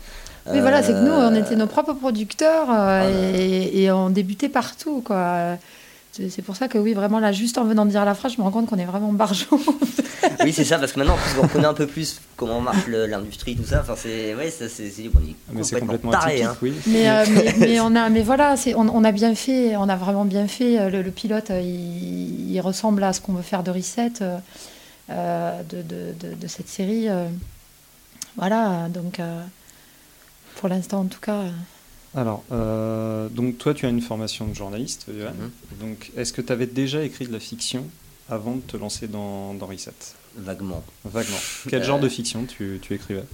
[0.51, 5.03] Oui, voilà, c'est que nous, on était nos propres producteurs euh, et, on débutait partout,
[5.03, 5.57] quoi.
[6.17, 8.39] C'est pour ça que oui, vraiment là, juste en venant de dire la phrase, je
[8.39, 9.61] me rends compte qu'on est vraiment barjot.
[10.45, 13.65] oui, c'est ça, parce que maintenant, on connaît un peu plus comment marche l'industrie, tout
[13.65, 13.81] ça.
[13.81, 14.69] Enfin, c'est ouais, c'est
[15.09, 16.45] complètement, complètement taré.
[16.45, 16.57] Hein.
[16.87, 17.25] Mais, euh,
[17.59, 20.79] mais, on a, mais voilà, on, on, a bien fait, on a vraiment bien fait.
[20.79, 26.35] Euh, le, pilote, il, ressemble à ce qu'on veut faire de Reset, de, de, de,
[26.41, 27.09] de, cette série.
[28.37, 29.21] voilà, donc
[30.55, 31.43] pour l'instant en tout cas.
[32.15, 32.21] Euh.
[32.21, 35.33] Alors, euh, donc toi, tu as une formation de journaliste, Johan.
[35.33, 35.51] Mhm.
[35.81, 37.87] Donc, est-ce que tu avais déjà écrit de la fiction
[38.29, 39.93] avant de te lancer dans, dans Reset?
[40.37, 40.83] Vaguement.
[41.05, 41.37] Vaguement.
[41.69, 43.25] Quel genre de fiction tu, tu écrivais?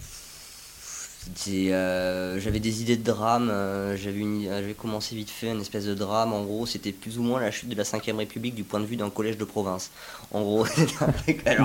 [1.48, 3.52] Euh, j'avais des idées de drame,
[3.94, 7.50] j'avais commencé vite fait une espèce de drame, en gros c'était plus ou moins la
[7.50, 9.90] chute de la 5ème République du point de vue d'un collège de province.
[10.32, 10.66] En gros,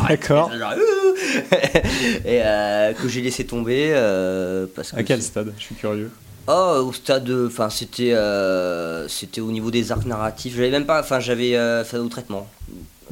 [0.10, 0.52] D'accord.
[2.26, 2.42] et
[2.98, 3.92] que j'ai laissé tomber.
[4.76, 5.54] parce que à quel stade?
[5.58, 6.12] Je suis curieux.
[6.48, 8.16] Oh, au stade, enfin c'était
[9.08, 10.56] c'était au niveau des arcs narratifs.
[10.56, 11.54] J'avais même pas, enfin j'avais
[11.84, 12.48] fait au traitement,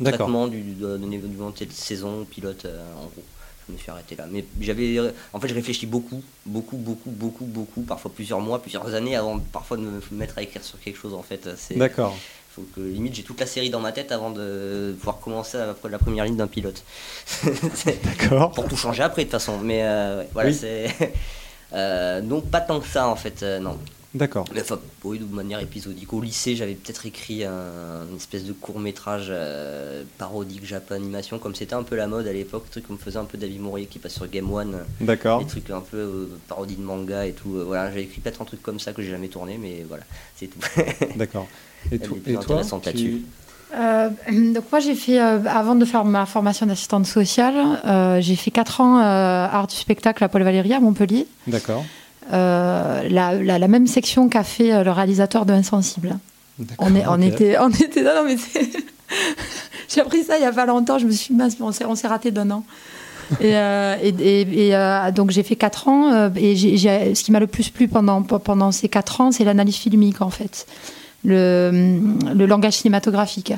[0.04, 2.67] traitement du, niveau du, de saison pilote
[2.98, 3.24] en gros
[3.67, 4.26] je me suis arrêté là.
[4.30, 5.00] Mais j'avais,
[5.32, 9.39] en fait, je réfléchis beaucoup, beaucoup, beaucoup, beaucoup, beaucoup, parfois plusieurs mois, plusieurs années avant
[9.39, 11.13] parfois de me mettre à écrire sur quelque chose.
[11.13, 12.17] En fait, D'accord.
[12.50, 15.76] faut que limite j'ai toute la série dans ma tête avant de pouvoir commencer à
[15.89, 16.84] la première ligne d'un pilote.
[18.04, 18.52] D'accord.
[18.52, 19.60] Pour tout changer après de toute façon.
[19.60, 19.84] Mais
[20.34, 20.88] voilà, c'est.
[21.73, 23.77] Donc pas tant que ça en fait, non.
[24.13, 24.45] D'accord.
[24.53, 26.13] Mais enfin, oui, de manière épisodique.
[26.13, 31.39] Au lycée, j'avais peut-être écrit un, une espèce de court métrage euh, parodique Japon animation,
[31.39, 33.88] comme c'était un peu la mode à l'époque, truc qu'on faisait un peu David Mourier
[33.88, 34.83] qui passe sur Game One.
[35.01, 35.39] D'accord.
[35.39, 37.55] Des trucs un peu euh, parodie de manga et tout.
[37.55, 40.03] Euh, voilà, j'ai écrit peut-être un truc comme ça que j'ai jamais tourné, mais voilà,
[40.36, 40.59] c'est tout.
[41.15, 41.47] D'accord.
[41.91, 42.63] Et, tout, et toi,
[43.73, 44.51] là-dessus.
[44.53, 47.55] donc moi j'ai fait, avant de faire ma formation d'assistante sociale,
[48.21, 51.27] j'ai fait 4 ans art du spectacle à Paul Valéry à Montpellier.
[51.47, 51.83] D'accord.
[52.31, 56.17] Euh, la, la, même section qu'a fait euh, le réalisateur de Insensible.
[56.77, 58.03] On, est, on, était, on était.
[58.03, 58.38] Non, mais
[59.89, 62.31] J'ai appris ça il y a pas longtemps, je me suis mince, on s'est raté
[62.31, 62.63] d'un an.
[63.41, 67.69] et, euh, et, et, donc j'ai fait 4 ans et ce qui m'a le plus
[67.69, 70.65] plu pendant, pendant ces 4 ans, c'est l'analyse filmique en fait,
[71.23, 71.71] le,
[72.33, 73.53] le langage cinématographique.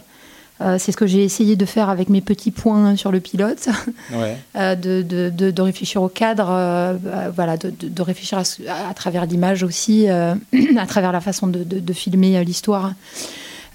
[0.61, 3.67] Euh, c'est ce que j'ai essayé de faire avec mes petits points sur le pilote,
[4.55, 6.93] euh, de, de, de, réfléchir au cadre, euh,
[7.35, 12.93] voilà, de, réfléchir à, travers l'image aussi, à travers la façon de, filmer l'histoire.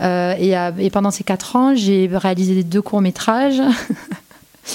[0.03, 3.61] Et, et, pendant ces quatre ans, j'ai réalisé deux courts métrages.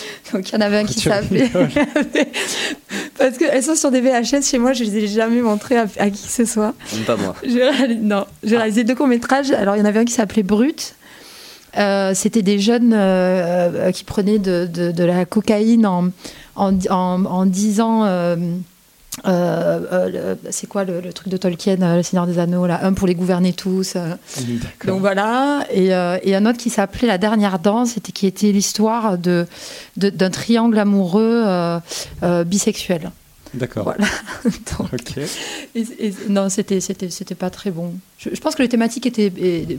[0.34, 1.50] Donc il y en avait un qui s'appelait.
[3.18, 5.88] Parce qu'elles sont sur des VHS chez moi, je ne les ai jamais montrées à,
[6.10, 6.74] qui que ce soit.
[7.06, 7.36] pas moi.
[8.02, 9.52] Non, j'ai réalisé deux courts métrages.
[9.52, 10.96] Alors il y en avait un qui s'appelait Brut.
[11.78, 16.10] Euh, c'était des jeunes euh, euh, qui prenaient de, de, la cocaïne en,
[16.56, 17.46] en, en,
[19.24, 20.36] disant.
[20.50, 23.54] c'est quoi le, truc de Tolkien, Le Seigneur des Anneaux, là, un pour les gouverner
[23.54, 23.96] tous.
[24.86, 29.46] donc voilà, et, et, un autre qui s'appelait La Dernière Danse, qui était l'histoire de,
[29.98, 31.44] d'un triangle amoureux
[32.46, 33.12] bisexuel.
[33.56, 33.84] D'accord.
[33.84, 34.06] Voilà.
[36.30, 37.94] non, c'était, c'était, c'était pas très bon.
[38.18, 39.32] Je, pense que les thématiques étaient,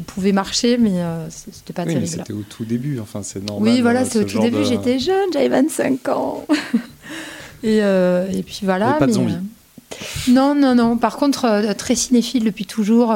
[0.06, 2.08] pouvaient marcher, mais euh, c'était pas oui, terrible.
[2.08, 3.72] c'était au tout début, enfin, c'est normal.
[3.72, 4.64] Oui, voilà, euh, c'est au tout début.
[4.64, 6.46] J'étais jeune, j'avais 25 ans.
[7.66, 8.92] et, euh, et puis voilà.
[8.92, 9.36] pas de zombies.
[10.28, 10.96] non, non, non.
[10.96, 13.14] Par contre, très cinéphile depuis toujours,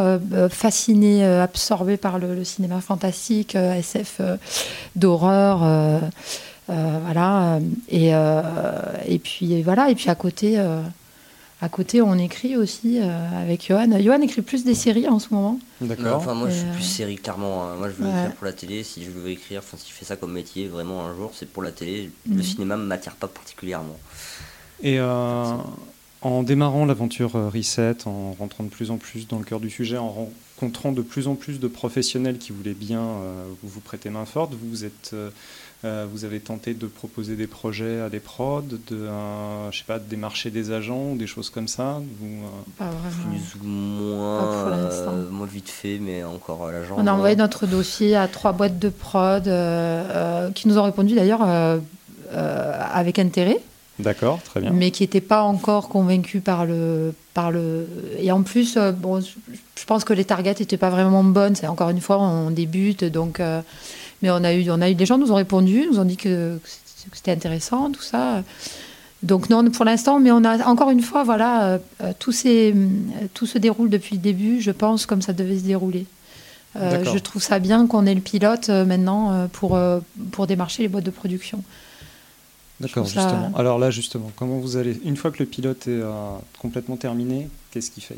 [0.50, 4.20] fasciné, absorbé par le, le cinéma fantastique, SF,
[4.96, 5.62] d'horreur.
[6.70, 7.58] Euh, voilà.
[7.88, 8.42] Et, euh,
[9.06, 9.90] et puis voilà.
[9.90, 10.80] Et puis à côté, euh,
[11.62, 14.00] à côté, on écrit aussi avec Johan.
[14.00, 15.58] Johan écrit plus des séries en ce moment.
[15.80, 16.16] D'accord.
[16.16, 17.64] Enfin, moi, je suis plus série, clairement.
[17.64, 17.76] Hein.
[17.76, 18.82] Moi, je veux écrire pour la télé.
[18.82, 21.50] Si je veux écrire, enfin, si je fais ça comme métier, vraiment un jour, c'est
[21.50, 22.10] pour la télé.
[22.28, 22.42] Le mhm.
[22.42, 23.98] cinéma ne m'attire pas particulièrement.
[24.82, 29.70] Et en démarrant l'aventure Reset, en rentrant de plus en plus dans le cœur du
[29.70, 33.16] sujet, en rencontrant de plus en plus de professionnels qui voulaient bien
[33.62, 35.14] vous prêter main forte, vous vous êtes
[35.82, 39.84] euh, vous avez tenté de proposer des projets à des prods, de, euh, je sais
[39.86, 43.30] pas, de démarcher des agents ou des choses comme ça vous, euh, Pas vraiment.
[43.30, 46.96] Plus ou moins, moi vite fait, mais encore à l'agent.
[46.98, 49.44] On a envoyé notre dossier à trois boîtes de prod
[50.54, 51.40] qui nous ont répondu d'ailleurs
[52.30, 53.58] avec intérêt.
[53.98, 54.70] D'accord, très bien.
[54.72, 57.86] Mais qui n'étaient pas encore convaincus par le, par le.
[58.18, 61.54] Et en plus, bon, je pense que les targets n'étaient pas vraiment bonnes.
[61.54, 63.40] C'est encore une fois, on débute, donc
[64.22, 66.16] mais on a eu, on a eu des gens nous ont répondu, nous ont dit
[66.16, 66.58] que,
[67.12, 68.42] c'était intéressant, tout ça.
[69.22, 72.32] Donc non, pour l'instant, mais on a encore une fois, voilà, euh, euh, tout,
[73.34, 76.06] tout se déroule depuis le début, je pense, comme ça devait se dérouler.
[76.76, 79.78] Euh, je trouve ça bien qu'on ait le pilote maintenant pour,
[80.30, 81.62] pour démarcher les boîtes de production.
[82.78, 83.52] D'accord, justement.
[83.56, 86.00] Alors là, justement, comment vous allez, une fois que le pilote est
[86.60, 88.16] complètement terminé, Qu'est-ce qu'il fait?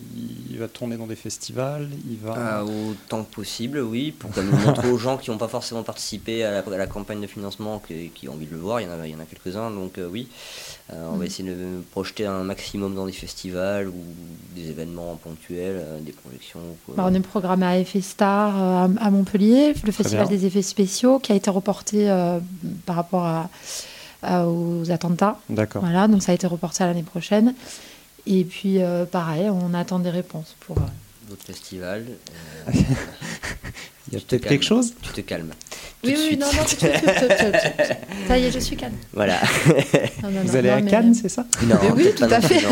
[0.51, 4.91] Il va tourner dans des festivals Il va autant que possible, oui, pour nous montrer
[4.91, 7.83] aux gens qui n'ont pas forcément participé à la, campagne de financement,
[8.15, 8.81] qui, ont envie de le voir.
[8.81, 10.29] Il y en a, il y en a quelques-uns, donc euh, oui.
[10.91, 11.27] Euh, on va mm.
[11.27, 14.05] essayer de projeter un maximum dans des festivals ou
[14.57, 16.61] des événements ponctuels, euh, des projections.
[16.89, 21.33] Bah, on est programmé à Effet Star à Montpellier, le festival des effets spéciaux, qui
[21.33, 22.07] a été reporté
[22.87, 25.39] par rapport à, aux attentats.
[25.51, 25.83] D'accord.
[25.83, 27.55] Voilà, donc ça a été reporté à l'année prochaine.
[28.27, 30.79] Et puis, euh, pareil, on attend des réponses pour.
[30.79, 30.83] Euh,
[31.29, 32.07] D'autres festivals.
[32.69, 32.73] Euh,
[34.09, 35.53] Il y a peut-être quelque chose Tu te calmes.
[36.05, 36.67] oui, oui, non, non,
[38.29, 38.97] ça y est, je suis calme.
[39.13, 39.41] Voilà.
[40.45, 42.63] Vous allez à Cannes, c'est ça Non, mais oui, tout à fait.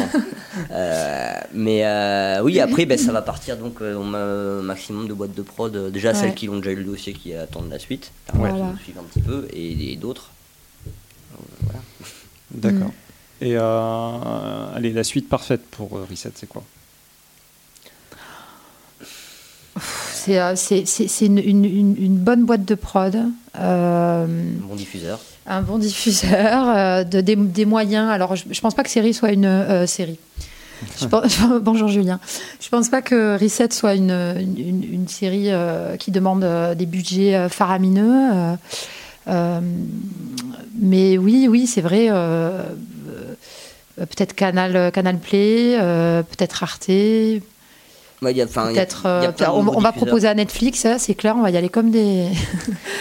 [1.54, 5.90] mais oui, après, ben, ça va partir donc on un maximum de boîtes de prod.
[5.92, 8.74] Déjà, celles qui ont déjà eu le dossier qui attendent la suite, voilà.
[8.76, 10.30] qui suivent un petit peu, et, d'autres.
[11.62, 11.80] Voilà.
[12.50, 12.88] D'accord.
[12.88, 13.09] Mm.
[13.40, 16.62] Et euh, allez, la suite parfaite pour euh, Reset, c'est quoi?
[20.12, 20.55] C'est, euh,
[21.22, 23.16] une, bonne boîte de prod.
[23.55, 25.20] un bon diffuseur.
[25.46, 28.11] Un bon diffuseur, de, des, moyens.
[28.11, 30.18] Alors, je ne pense pas que série soit une série.
[31.61, 32.20] bonjour Julien.
[32.61, 34.37] Je pense pas que Reset soit une,
[34.92, 38.57] une, série euh, qui demande euh, des budgets euh, faramineux.
[39.26, 42.09] mais oui, oui, c'est vrai.
[44.06, 46.90] Peut-être Canal, Canal Play, peut-être Arte.
[48.74, 49.06] peut-être,
[49.54, 52.28] on, va proposer à Netflix, c'est clair, on va y aller comme des.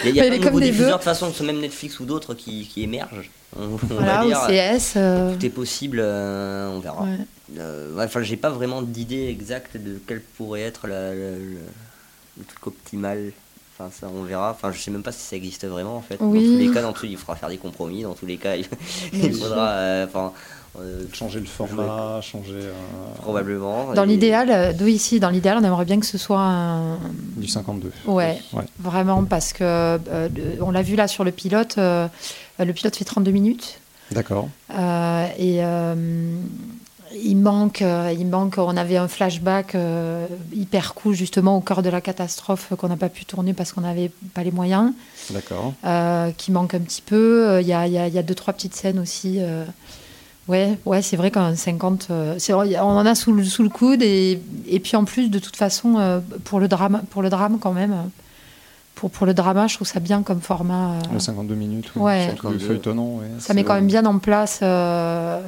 [0.04, 2.34] Il y a, y a comme des diffuseurs de façon, que même Netflix ou d'autres
[2.34, 3.30] qui, qui émergent.
[3.58, 4.92] On, voilà, va CS.
[4.92, 7.06] Tout est possible, on verra.
[7.58, 11.58] Euh, enfin, j'ai pas vraiment d'idée exacte de quel pourrait être le,
[12.46, 13.32] truc optimal.
[13.80, 14.50] Enfin, ça, on verra.
[14.50, 16.18] Enfin, je sais même pas si ça existe vraiment en fait.
[16.18, 18.02] Dans tous les cas, dans tous, il faudra faire des compromis.
[18.02, 19.68] Dans tous les cas, il, faudra.
[19.68, 20.32] Euh, enfin,
[20.78, 22.60] euh, changer le format, changer.
[23.22, 23.94] Probablement.
[23.94, 26.98] Dans l'idéal, d'où ici, dans l'idéal, on aimerait bien que ce soit un...
[27.36, 27.90] du 52.
[28.06, 28.40] Ouais,
[28.78, 29.98] vraiment, parce que
[30.60, 31.76] on l'a vu là sur le pilote.
[31.78, 33.80] le pilote fait 32 minutes.
[34.10, 34.48] D'accord.
[34.70, 35.62] et
[37.14, 41.82] il manque, euh, il manque, on avait un flashback euh, hyper cool justement au cœur
[41.82, 44.92] de la catastrophe qu'on n'a pas pu tourner parce qu'on n'avait pas les moyens.
[45.30, 45.74] D'accord.
[45.84, 47.58] Euh, qui manque un petit peu.
[47.60, 49.40] Il y a, y, y a, deux, trois petites scènes aussi.
[50.48, 54.02] Ouais, ouais c'est vrai qu'en 50, on en a sous le, sous le coude.
[54.02, 57.72] Et, et, puis en plus, de toute façon, pour, le drame, pour le drame quand
[57.72, 58.10] même,
[59.00, 60.98] pour, pour le drama, je trouve ça bien comme format.
[61.14, 61.18] Euh...
[61.18, 62.34] 52 minutes, ouais.
[62.58, 63.16] feuilletonnant.
[63.16, 65.40] Ouais, ça met quand même bien en place euh,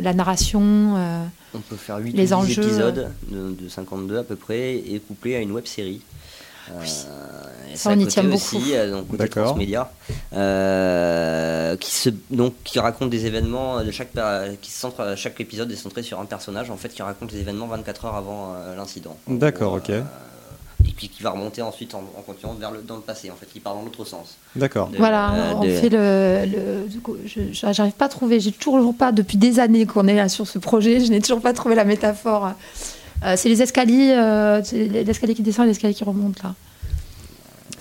[0.00, 0.62] la narration.
[0.96, 1.24] Euh,
[1.54, 2.62] On peut faire 8 les enjeux.
[2.62, 6.02] épisodes de, 52 à peu près et couplé à une web série.
[6.70, 6.84] Euh,
[7.74, 8.58] ça, on y tient beaucoup.
[8.58, 9.90] Aussi, donc Média,
[11.80, 14.12] qui se donc qui raconte des événements de chaque
[14.60, 17.40] qui se centre chaque épisode est centré sur un personnage en fait qui raconte les
[17.40, 19.18] événements 24 heures avant l'incident.
[19.26, 19.90] D'accord, ok
[20.86, 23.34] et puis qui va remonter ensuite en, en continuant vers le, dans le passé, en
[23.34, 24.36] fait, qui part dans l'autre sens.
[24.54, 24.90] D'accord.
[24.98, 26.46] Voilà, euh, on fait le.
[26.46, 30.46] le J'arrive pas à trouver, j'ai toujours pas, depuis des années qu'on est là sur
[30.46, 32.52] ce projet, je n'ai toujours pas trouvé la métaphore.
[33.24, 36.54] Euh, c'est les escaliers, euh, l'escalier qui descend et l'escalier qui remonte là.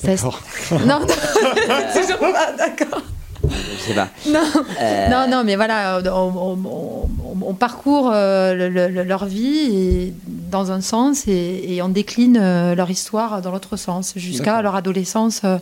[0.04, 0.42] D'accord.
[0.72, 1.08] non, non,
[1.96, 3.02] toujours pas, d'accord.
[3.44, 4.08] Je sais pas.
[4.28, 4.40] Non,
[4.82, 10.14] euh, non, non, mais voilà, on, parcourt leur vie et
[10.54, 15.42] dans un sens et, on décline euh, leur histoire dans l'autre sens jusqu'à leur adolescence.
[15.44, 15.58] Euh,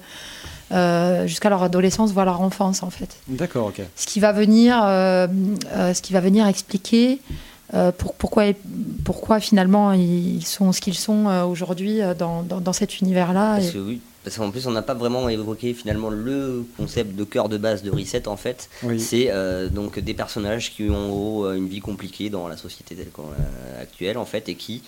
[0.72, 3.18] euh, jusqu'à leur adolescence, voire leur enfance en fait.
[3.28, 3.82] D'accord, ok.
[3.98, 7.20] Ce qui va venir, ce qui va venir expliquer
[7.98, 8.46] pour, pourquoi,
[9.04, 13.56] pourquoi finalement ils sont ce qu'ils sont aujourd'hui dans, dans, cet univers-là.
[13.56, 17.24] Parce que oui, parce qu'en plus on n'a pas vraiment évoqué finalement le concept de
[17.24, 18.70] cœur de base de Reset en fait.
[18.98, 19.32] C'est
[19.72, 22.96] donc des personnages qui ont une vie compliquée dans la société
[23.80, 24.84] actuelle en fait et qui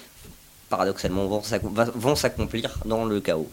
[0.70, 3.50] paradoxalement vont s'accomplir dans le chaos.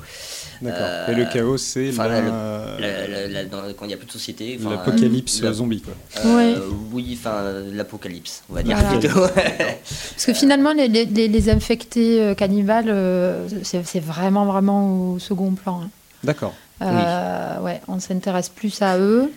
[0.62, 1.08] D'accord.
[1.08, 4.58] et le euh, chaos, c'est quand il n'y a plus de société.
[4.62, 5.94] L'apocalypse zombie, quoi.
[6.24, 6.58] Euh,
[6.92, 12.94] oui, enfin l'apocalypse, on va dire Parce que finalement, les, les, infectés euh, cannibales,
[13.62, 15.82] c'est vraiment vraiment au second plan.
[15.84, 15.90] Hein.
[16.24, 16.54] D'accord.
[16.80, 19.30] Ouais, on s'intéresse plus à eux.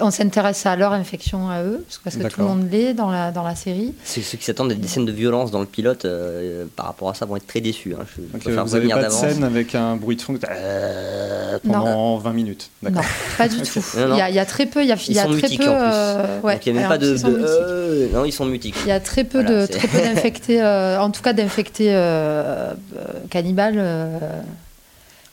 [0.00, 3.30] On s'intéresse à leur infection à eux, parce que tout le monde l'est dans la,
[3.30, 3.94] dans la série.
[4.04, 7.14] Ceux qui s'attendent à des scènes de violence dans le pilote, euh, par rapport à
[7.14, 7.94] ça, vont être très déçus.
[7.94, 8.04] Hein.
[8.16, 12.90] vous n'avez pas de scène avec un bruit de fond euh, pendant 20 minutes Non,
[13.38, 13.80] pas du tout.
[13.96, 14.82] Il, y a, très peu.
[14.82, 15.64] Il y a, ils sont très peu.
[15.66, 17.16] Euh, ouais, il n'y a même pas de.
[17.24, 18.76] Euh, non, ils sont mutiques.
[18.84, 21.94] Il y a très peu de très peu d'infectés, en tout cas d'infectés
[23.30, 23.82] cannibales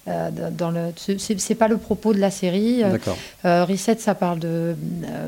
[0.07, 2.81] euh, dans le, c'est pas le propos de la série.
[2.81, 3.17] D'accord.
[3.45, 4.75] Euh, Reset, ça parle de.
[5.05, 5.27] Euh,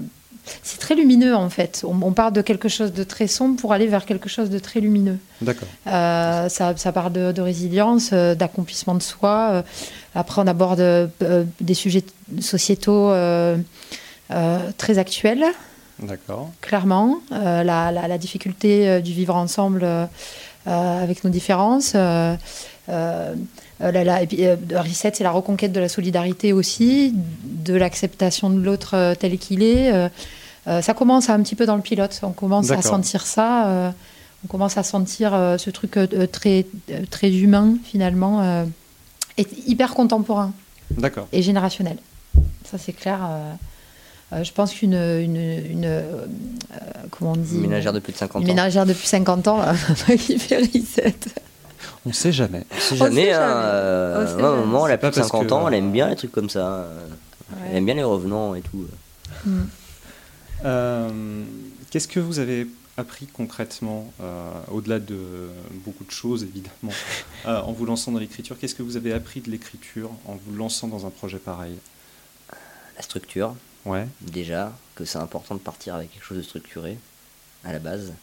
[0.61, 1.85] c'est très lumineux en fait.
[1.87, 4.81] On, part de quelque chose de très sombre pour aller vers quelque chose de très
[4.81, 5.17] lumineux.
[5.41, 5.69] D'accord.
[5.85, 9.63] ça, ça, parle de, résilience, d'accomplissement de soi.
[10.13, 11.09] après, on aborde
[11.61, 12.03] des sujets
[12.41, 13.13] sociétaux
[14.77, 15.45] très actuels.
[15.99, 16.51] D'accord.
[16.59, 19.87] Clairement, la, la, la, difficulté du vivre ensemble
[20.65, 21.95] avec nos différences.
[22.89, 23.33] Euh,
[23.91, 28.59] la, et puis, euh, Reset, c'est la reconquête de la solidarité aussi, de l'acceptation de
[28.59, 29.91] l'autre euh, tel qu'il est.
[30.65, 32.19] ça commence un petit peu dans le pilote.
[32.23, 33.93] On commence à sentir ça.
[34.43, 35.97] on commence à sentir ce truc
[36.31, 36.65] très,
[37.09, 38.65] très humain, finalement,
[39.37, 40.53] et hyper contemporain.
[40.91, 41.27] D'accord.
[41.33, 41.97] Et générationnel.
[42.63, 43.19] Ça, c'est clair.
[44.31, 46.03] je pense qu'une une,
[47.11, 48.39] comment on dit ménagère de plus de 50 ans.
[48.39, 49.61] Une ménagère de plus de 50 ans
[50.17, 51.15] qui fait reset.
[52.05, 52.63] On ne sait jamais.
[52.75, 53.31] On sait jamais.
[53.31, 56.31] Hein, euh, un moment, elle a plus de 50 ans, elle aime bien les trucs
[56.31, 56.87] comme ça.
[57.67, 58.85] Elle aime bien les revenants et tout.
[60.65, 61.43] Euh,
[61.89, 65.49] qu'est-ce que vous avez appris concrètement, euh, au-delà de
[65.83, 66.93] beaucoup de choses évidemment,
[67.45, 70.87] en vous lançant dans l'écriture Qu'est-ce que vous avez appris de l'écriture en vous lançant
[70.87, 71.75] dans un projet pareil?
[72.95, 73.55] La structure.
[73.85, 74.07] Ouais.
[74.21, 76.97] Déjà, que c'est important de partir avec quelque chose de structuré.
[77.65, 78.13] à la base.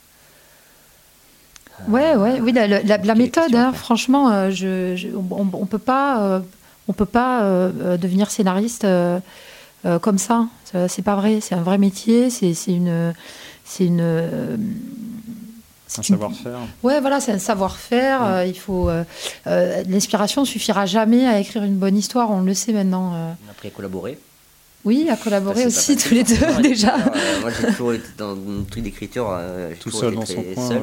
[1.88, 6.42] Ouais, ouais, oui, la, la, méthode, hein, franchement, je, on, on, peut pas,
[6.88, 8.86] on peut pas devenir scénariste
[10.02, 10.46] comme ça.
[10.88, 11.40] C'est pas vrai.
[11.40, 12.28] C'est un vrai métier.
[12.28, 13.14] C'est une,
[13.64, 14.58] c'est une
[15.98, 16.58] un savoir-faire.
[16.82, 18.22] Ouais, voilà, c'est un savoir-faire.
[18.22, 18.88] Euh, il faut.
[18.88, 19.02] Euh,
[19.46, 22.30] euh, l'inspiration suffira jamais à écrire une bonne histoire.
[22.30, 23.12] On le sait maintenant.
[23.12, 24.18] On a appris à collaborer.
[24.84, 26.96] Oui, à collaborer aussi tous les deux déjà.
[27.40, 29.38] moi, j'ai toujours été dans un truc d'écriture.
[29.80, 30.68] Tout seul dans son coin.
[30.68, 30.82] Seul.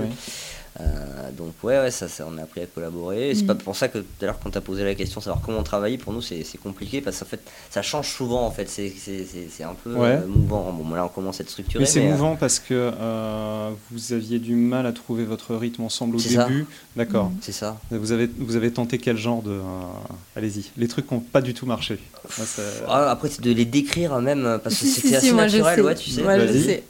[0.80, 3.34] Euh, donc ouais, ouais ça, ça, on a appris à collaborer.
[3.36, 3.60] C'est pas mm.
[3.60, 5.98] pour ça que tout à l'heure quand tu as posé la question savoir comment travailler,
[5.98, 9.96] pour nous c'est compliqué parce qu'en fait ça change souvent en fait, c'est un peu
[9.98, 10.72] euh, mouvant.
[10.72, 11.84] Bon là on commence à être structuré.
[11.84, 12.92] Mais c'est euh, mouvant parce que
[13.92, 16.66] vous aviez du mal à trouver votre rythme ensemble au début.
[16.96, 17.32] D'accord.
[17.42, 17.80] C'est ça.
[17.92, 19.60] Vous avez, vous avez tenté quel genre de...
[20.36, 22.00] Allez-y, les trucs qui n'ont pas du tout marché.
[22.88, 26.22] Ah, après c'est de les décrire même parce que c'était assez naturel, ouais, tu sais.
[26.22, 26.84] Moi, je sais.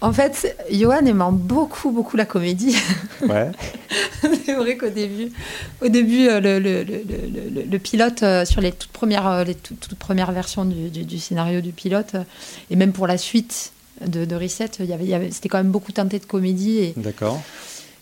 [0.00, 2.76] En fait, Johan aimant beaucoup beaucoup la comédie.
[4.44, 5.32] c'est vrai qu'au début,
[5.80, 9.54] au début euh, le, le, le, le, pilote, euh, sur les toutes premières, euh, les
[9.54, 12.16] toutes, premières versions du, du, scénario du pilote,
[12.70, 13.72] et même pour la suite
[14.06, 16.78] de, de Reset, il y avait, c'était quand même beaucoup teinté de comédie.
[16.78, 16.94] Et...
[16.96, 17.40] D'accord.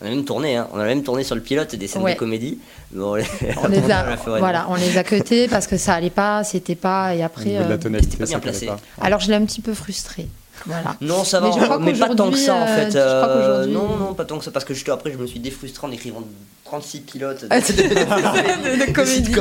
[0.02, 0.68] On a même tourné, hein.
[0.72, 2.58] on a même tourné sur le pilote des scènes de comédie.
[2.96, 3.22] on, les,
[3.90, 7.68] a, voilà, on les a cutés parce que ça allait pas, c'était pas, et après.
[7.68, 8.66] la tonalité, pas bien placé.
[8.66, 8.80] Pas.
[9.00, 10.26] Alors je l'ai un petit peu frustré.
[11.00, 12.94] Non, ça va, mais, pas tant que ça en fait.
[12.94, 15.86] Euh, non, non, pas tant que ça, parce que juste après, je me suis défrustré
[15.86, 16.22] en écrivant
[16.64, 19.34] 36 pilotes de, de, de, comédie.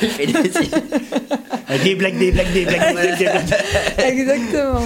[0.00, 0.32] J'ai fait des...
[1.84, 3.54] des blagues, des blagues, des blagues, des blagues.
[3.98, 4.80] Exactement.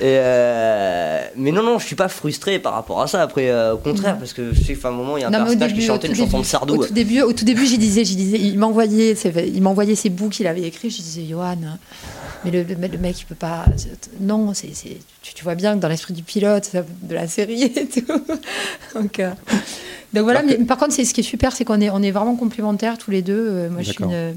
[0.00, 3.20] Et euh, mais non, non, je suis pas frustré par rapport à ça.
[3.20, 5.30] Après, euh, au contraire, parce que je sais qu'à un moment, il y a un
[5.30, 6.76] personnage qui chantait une chanson de Sardou.
[6.76, 10.08] Au tout début, au tout début j'y disais, j'y disais, il m'envoyait, il m'envoyait ses
[10.08, 10.88] bouts qu'il avait écrits.
[10.88, 11.58] Je disais, Johan,
[12.46, 13.66] mais le, le, mec, il peut pas.
[14.20, 14.70] Non, c'est,
[15.22, 16.70] tu, vois bien que dans l'esprit du pilote,
[17.02, 18.06] de la série et tout.
[18.94, 19.30] donc, euh,
[20.14, 22.10] donc voilà, mais par contre, c'est, ce qui est super, c'est qu'on est, on est
[22.10, 23.68] vraiment complémentaires tous les deux.
[23.68, 24.34] Moi, je suis une.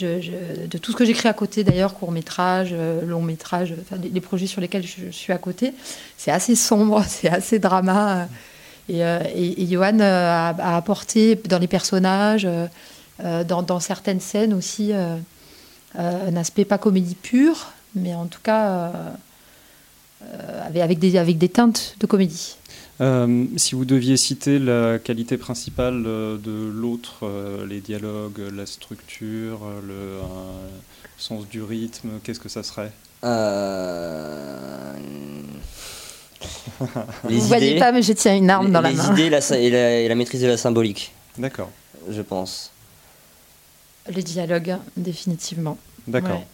[0.00, 3.74] De tout ce que j'écris à côté d'ailleurs, court métrage, euh, long métrage,
[4.12, 5.72] les, projets sur lesquels je, suis à côté,
[6.16, 8.28] c'est assez sombre, c'est assez drama.
[8.88, 12.46] Et, et, Johan a, apporté dans les personnages,
[13.22, 14.92] dans, certaines scènes aussi,
[15.98, 18.90] euh, un aspect pas comédie pure, mais en tout cas euh,
[20.24, 22.56] euh, avec des teintes de comédie.
[22.98, 27.28] Si vous deviez citer la qualité principale de l'autre,
[27.68, 30.20] les dialogues, la structure, le
[31.16, 32.92] sens du rythme, qu'est-ce que ça serait?
[37.22, 39.14] Vous ne voyez pas, mais je tiens une arme dans la main.
[39.14, 39.26] Les idées
[39.56, 41.12] et la, et la maîtrise de la symbolique.
[41.38, 41.70] D'accord.
[42.10, 42.70] Je pense.
[44.08, 45.78] Les dialogues, définitivement.
[46.06, 46.44] D'accord.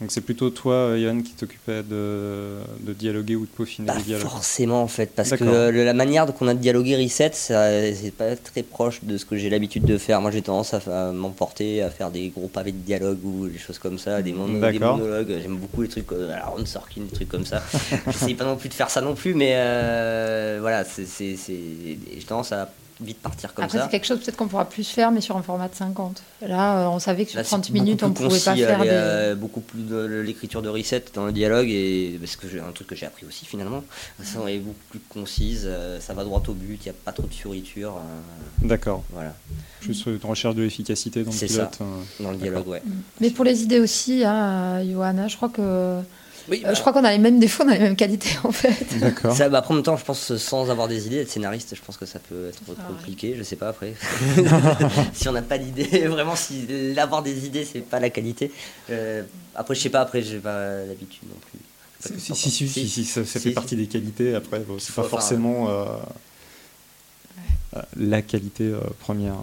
[0.00, 2.58] Donc c'est plutôt toi, Yann, qui t'occupait de,
[2.98, 6.54] dialoguer ou de peaufiner les dialogues forcément, en fait, parce que la manière qu'on a
[6.54, 10.20] de dialoguer Reset, c'est pas très proche de ce que j'ai l'habitude de faire.
[10.20, 13.78] Moi, j'ai tendance à, m'emporter, à faire des gros pavés de dialogue ou des choses
[13.78, 15.38] comme ça, des, monologues.
[15.40, 17.62] J'aime beaucoup les trucs, euh, la Ron Sorkin, des trucs comme ça.
[18.06, 22.70] J'essaye pas non plus de faire ça non plus, mais euh, voilà, j'ai tendance à
[23.00, 23.84] vite partir comme Après, ça.
[23.84, 26.22] c'est quelque chose peut-être qu'on pourra plus faire, mais sur un format de 50.
[26.42, 29.34] Là, euh, on savait que sur 30 minutes, on ne pouvait pas faire des...
[29.34, 32.94] beaucoup plus de l'écriture de reset dans le dialogue, et parce que un truc que
[32.94, 33.82] j'ai appris aussi finalement.
[34.22, 37.12] Ça est beaucoup plus concise, euh, ça va droit au but, il n'y a pas
[37.12, 37.96] trop de fioriture.
[37.96, 39.02] Euh, D'accord.
[39.10, 39.34] Voilà.
[39.80, 41.74] Juste une recherche de l'efficacité dans le pilote.
[41.74, 41.84] Ça,
[42.20, 42.82] dans le dialogue, ouais.
[43.20, 46.00] Mais pour les idées aussi, hein, Johanna, je crois que
[46.50, 48.98] euh, je crois qu'on a les mêmes défauts, on a les mêmes qualités en fait.
[49.00, 49.34] D'accord.
[49.34, 51.80] Ça, bah, après, en même temps, je pense sans avoir des idées, être scénariste, je
[51.80, 53.34] pense que ça peut être trop compliqué.
[53.36, 53.94] Je sais pas après.
[55.12, 58.50] si on n'a pas d'idées, vraiment, si l'avoir des idées, c'est pas la qualité.
[58.90, 59.22] Euh,
[59.54, 60.00] après, je sais pas.
[60.00, 61.60] Après, j'ai pas l'habitude non plus.
[62.18, 64.34] Si, si, si, si, ça, fait partie des qualités.
[64.34, 65.96] Après, bon, c'est pas forcément euh,
[67.96, 69.36] la qualité première.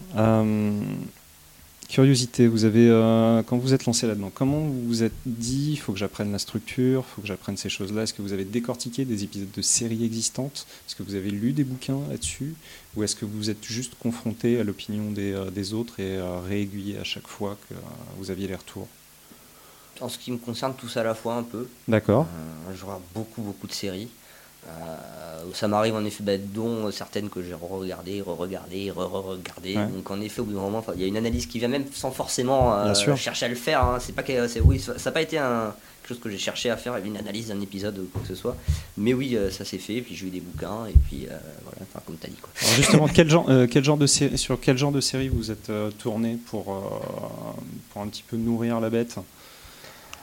[1.89, 5.77] Curiosité, vous avez, euh, quand vous êtes lancé là-dedans, comment vous vous êtes dit, il
[5.77, 8.45] faut que j'apprenne la structure, il faut que j'apprenne ces choses-là Est-ce que vous avez
[8.45, 10.67] décortiqué des épisodes de séries existantes?
[10.87, 12.53] Est-ce que vous avez lu des bouquins là-dessus?
[12.95, 16.39] Ou est-ce que vous êtes juste confronté à l'opinion des, euh, des, autres et euh,
[16.41, 17.73] réaiguillé à chaque fois que
[18.19, 18.87] vous aviez les retours?
[19.99, 21.67] En ce qui me concerne, tout ça à la fois un peu.
[21.87, 22.27] D'accord.
[22.71, 24.09] je regarde beaucoup, beaucoup de séries.
[24.67, 24.71] Euh,
[25.53, 29.75] ça m'arrive en effet, bah, dont certaines que j'ai re-regardées, re-regardées, re-regardées.
[29.75, 31.85] Donc en effet, au bout d'un moment, il y a une analyse qui vient même
[31.93, 33.83] sans forcément euh, chercher à le faire.
[33.83, 33.97] Hein.
[33.99, 36.77] C'est pas que, oui, ça n'a pas été un, quelque chose que j'ai cherché à
[36.77, 38.55] faire, une analyse d'un épisode ou quoi que ce soit.
[38.97, 40.01] Mais oui, euh, ça s'est fait.
[40.01, 41.27] Puis j'ai eu des bouquins et puis
[41.63, 42.37] voilà, enfin, comme tu as dit.
[42.41, 42.51] Quoi.
[42.61, 45.71] Alors justement, quel genre, quel genre de série, sur quel genre de série vous êtes
[45.97, 46.65] tourné pour,
[47.91, 49.17] pour un petit peu nourrir la bête?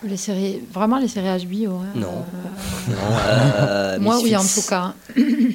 [0.02, 1.74] Les séries, vraiment les séries HBO.
[1.76, 2.24] Hein, non.
[2.90, 4.94] Euh, moi, oui, en tout cas.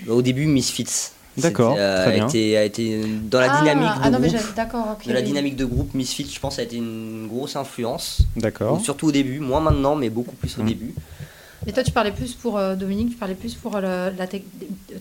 [0.08, 1.12] Au début, Misfits.
[1.38, 2.26] D'accord, euh, très bien.
[2.26, 4.42] A été, a été dans la Ah, dynamique de ah non, mais groupe.
[4.50, 5.08] j'ai- d'accord, ok.
[5.08, 8.20] Dans la dynamique de groupe, Misfits, je pense, a été une grosse influence.
[8.36, 8.82] D'accord.
[8.84, 10.68] Surtout au début, moins maintenant, mais beaucoup plus au Mhm.
[10.68, 10.94] début.
[11.68, 14.42] Et toi, tu parlais plus pour euh, Dominique, tu parlais plus pour euh, la de-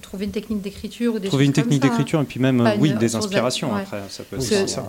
[0.02, 1.88] trouver une technique d'écriture ou des Trouver choses une technique hein.
[1.88, 4.00] d'écriture et puis même, euh, oui, une des inspirations après.
[4.10, 4.84] Ça peut Oui, être ça.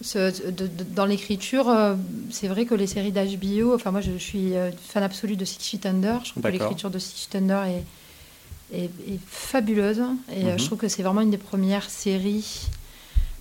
[0.00, 0.06] Ouais.
[0.06, 1.94] Ce- de- de- dans l'écriture, euh,
[2.30, 5.44] c'est vrai que les séries d'HBO, enfin moi je, je suis euh, fan absolu de
[5.44, 6.20] Six Feet Under.
[6.24, 7.84] Je trouve que l'écriture de Six Feet Under est,
[8.72, 10.02] est, est fabuleuse.
[10.34, 10.58] Et euh, Mhm.
[10.58, 12.68] je trouve que c'est vraiment une des premières séries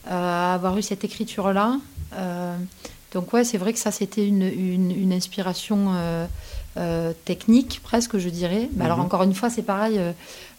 [0.07, 1.77] à avoir eu cette écriture-là.
[3.13, 5.87] Donc ouais, c'est vrai que ça c'était une, une, une inspiration
[6.79, 8.69] euh, technique presque, je dirais.
[8.75, 9.05] Mais alors Mhm.
[9.05, 9.97] encore une fois, c'est pareil.
[9.99, 10.11] euh,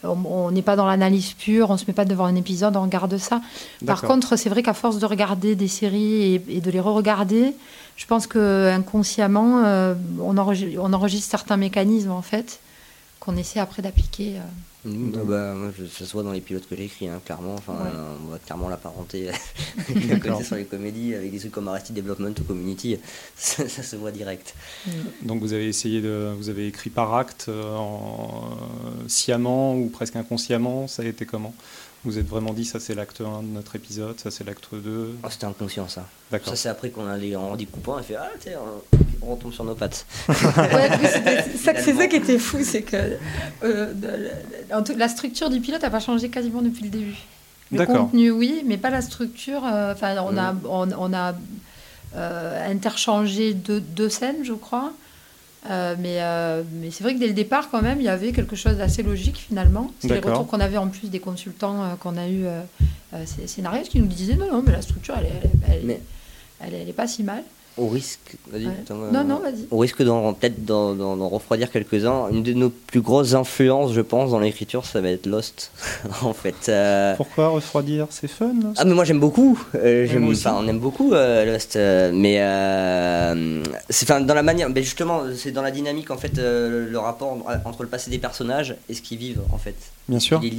[0.02, 3.16] on n'est pas dans l'analyse pure, on se met pas devant un épisode, on regarde
[3.18, 3.40] ça.
[3.86, 7.54] Par contre, c'est vrai qu'à force de regarder des séries et, et de les re-regarder,
[7.96, 12.60] je pense que inconsciemment, euh, on, enregistre, on enregistre certains mécanismes en fait
[13.20, 14.38] qu'on essaie après d'appliquer.
[14.38, 14.40] euh.
[15.26, 17.54] Bah, moi, je- ça se voit dans les pilotes que j'ai écrits, hein, clairement.
[17.54, 17.90] Enfin, Ouais.
[17.94, 19.28] euh, on voit clairement la parenté
[20.22, 22.98] côté sur les comédies, avec des trucs comme Arrested Development ou Community.
[23.36, 24.54] Ça, ça se voit direct.
[25.22, 29.88] Donc vous avez essayé de, vous avez écrit par acte, euh, en, euh, sciemment ou
[29.90, 30.88] presque inconsciemment.
[30.88, 31.54] Ça a été comment?
[32.04, 35.16] Vous êtes vraiment dit ça c'est l'acte 1 de notre épisode, ça c'est l'acte 2.
[35.22, 36.06] Oh, C'était inconscient, ça.
[36.30, 36.48] D'accord.
[36.48, 38.58] Ça, c'est après qu'on allait en découpant et fait Ah, tiens,
[38.92, 40.06] on- on retombe sur nos pattes.
[40.28, 40.34] Ouais,
[41.02, 42.08] c'est ça, c'est ça Finalement.
[42.08, 42.96] qui était fou, c'est que
[43.64, 47.16] euh, de- en tout- la structure du pilote n'a pas changé quasiment depuis le début.
[47.70, 47.96] Le D'accord.
[48.06, 49.62] contenu, oui, mais pas la structure.
[49.66, 51.34] euh, Enfin, on a, on, on a
[52.16, 54.92] euh, interchangé deux, deux scènes, je crois.
[55.68, 58.32] Euh, mais euh, mais c'est vrai que dès le départ, quand même, il y avait
[58.32, 59.90] quelque chose d'assez logique finalement.
[60.00, 62.44] C'est les retours qu'on avait en plus des consultants euh, qu'on a eu,
[63.26, 65.82] ces scénaristes, qui nous disaient non, non, mais la structure, elle, est- elle, est- elle,
[65.82, 66.00] est- Mais-
[66.60, 67.42] elle, est- elle est pas si mal.
[67.78, 68.36] Au risque.
[68.50, 68.72] Vas-y, Ouais.
[68.84, 69.66] attends, euh, Non, non, vas-y.
[69.70, 73.92] Au risque d'en peut-être d'en, d'en- d'en refroidir quelques-uns, une de nos plus grosses influences,
[73.92, 75.70] je pense, dans l'écriture, ça va être Lost.
[76.22, 76.68] en fait.
[76.68, 78.52] euh, Pourquoi refroidir C'est fun.
[78.62, 80.46] là Ah mais moi j'aime beaucoup, euh, j'aime- moi aussi.
[80.46, 84.82] enfin on aime beaucoup euh, Lost, euh, mais euh, c'est enfin dans la manière, mais
[84.82, 88.76] justement c'est dans la dynamique en fait euh, le rapport entre le passé des personnages
[88.88, 89.76] et ce qu'ils vivent en fait,
[90.08, 90.40] Bien sûr.
[90.40, 90.50] les.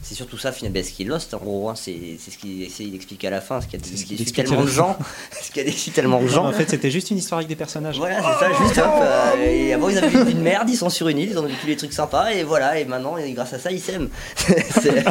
[0.00, 2.38] C'est surtout ça finalement, ben, ce qui est Lost en gros, hein, c'est c'est ce
[2.38, 4.96] qu'il essaye d'expliquer à la fin, ce qui a déçu tellement la de gens,
[5.42, 6.46] ce qui a déçu tellement de gens.
[6.46, 7.98] en fait, c'était juste une histoire avec des personnages.
[7.98, 8.86] Voilà, c'est ça, juste hop.
[9.02, 11.38] euh, et avant, ils avaient une vie de merde, ils sont sur une île, ils
[11.38, 14.08] ont vécu des trucs sympas, et voilà, et maintenant, et grâce à ça, ils s'aiment.
[14.36, 15.04] C'est-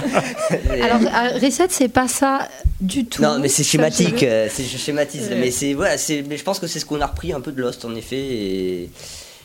[0.81, 1.01] Alors,
[1.41, 2.47] Reset, c'est pas ça
[2.79, 3.21] du tout.
[3.21, 5.27] Non, mais c'est schématique, je- euh, c'est je schématise.
[5.29, 5.35] Ouais.
[5.35, 7.51] Mais c'est voilà, c'est mais je pense que c'est ce qu'on a repris un peu
[7.51, 8.89] de Lost en effet, et, et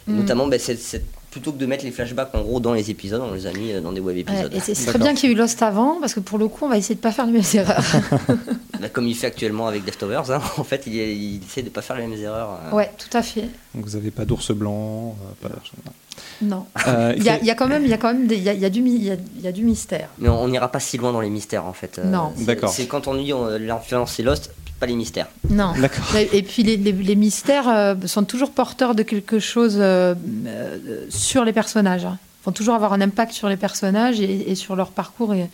[0.06, 0.16] Mm.
[0.16, 1.02] notamment ben, c'est-
[1.32, 3.72] plutôt que de mettre les flashbacks en gros dans les épisodes, on les a mis
[3.72, 4.52] euh, dans des web Ouais, épisodes.
[4.54, 6.66] et c'est très bien qu'il y ait eu Lost avant, parce que pour le coup,
[6.66, 7.82] on va essayer de pas faire les mêmes erreurs.
[8.80, 11.82] Bah, comme il fait actuellement avec Leftovers, hein, en fait, il, il essaie de pas
[11.82, 12.58] faire les mêmes erreurs.
[12.72, 12.74] euh.
[12.76, 13.42] ouais, tout à fait.
[13.76, 15.14] Donc vous n'avez pas d'ours blanc.
[15.44, 15.54] euh, pas-
[16.42, 16.66] Non.
[16.88, 18.34] Euh, Il y a, il y a quand même, il y a quand même des-
[18.36, 20.08] il y a, il y a du, il y a, il y a du mystère.
[20.18, 22.00] Mais on n'ira pas si loin dans les mystères en fait.
[22.00, 22.32] euh, Non.
[22.36, 22.70] c'est- D'accord.
[22.70, 24.50] C'est quand on dit l'influence c'est Lost,
[24.82, 25.28] pas les mystères.
[25.48, 25.72] Non.
[25.80, 26.16] D'accord.
[26.16, 30.14] Et et puis les, les- les mystères euh, sont toujours porteurs de quelque chose euh,
[30.46, 32.04] euh, sur les personnages.
[32.04, 32.18] hein.
[32.40, 35.48] Ils vont toujours avoir un impact sur les personnages et, et sur leur parcours, et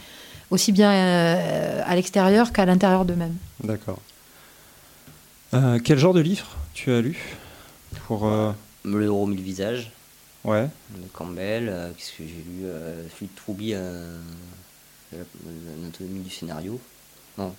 [0.51, 3.37] aussi bien euh, à l'extérieur qu'à l'intérieur d'eux-mêmes.
[3.63, 3.99] D'accord.
[5.53, 7.19] Euh, quel genre de livre tu as lu
[8.07, 8.53] pour euh,
[8.85, 9.91] Le héros mille visages.
[10.45, 14.17] ouais de Campbell, euh, qu'est-ce que j'ai lu euh, Celui de euh,
[15.13, 16.81] l'anatomie du scénario.
[17.37, 17.55] Non,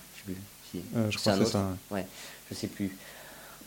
[0.72, 0.88] je sais plus.
[0.90, 0.96] Si.
[0.96, 1.50] euh, je crois c'est autre.
[1.50, 1.76] ça.
[1.90, 2.06] ouais.
[2.50, 2.96] Je sais plus.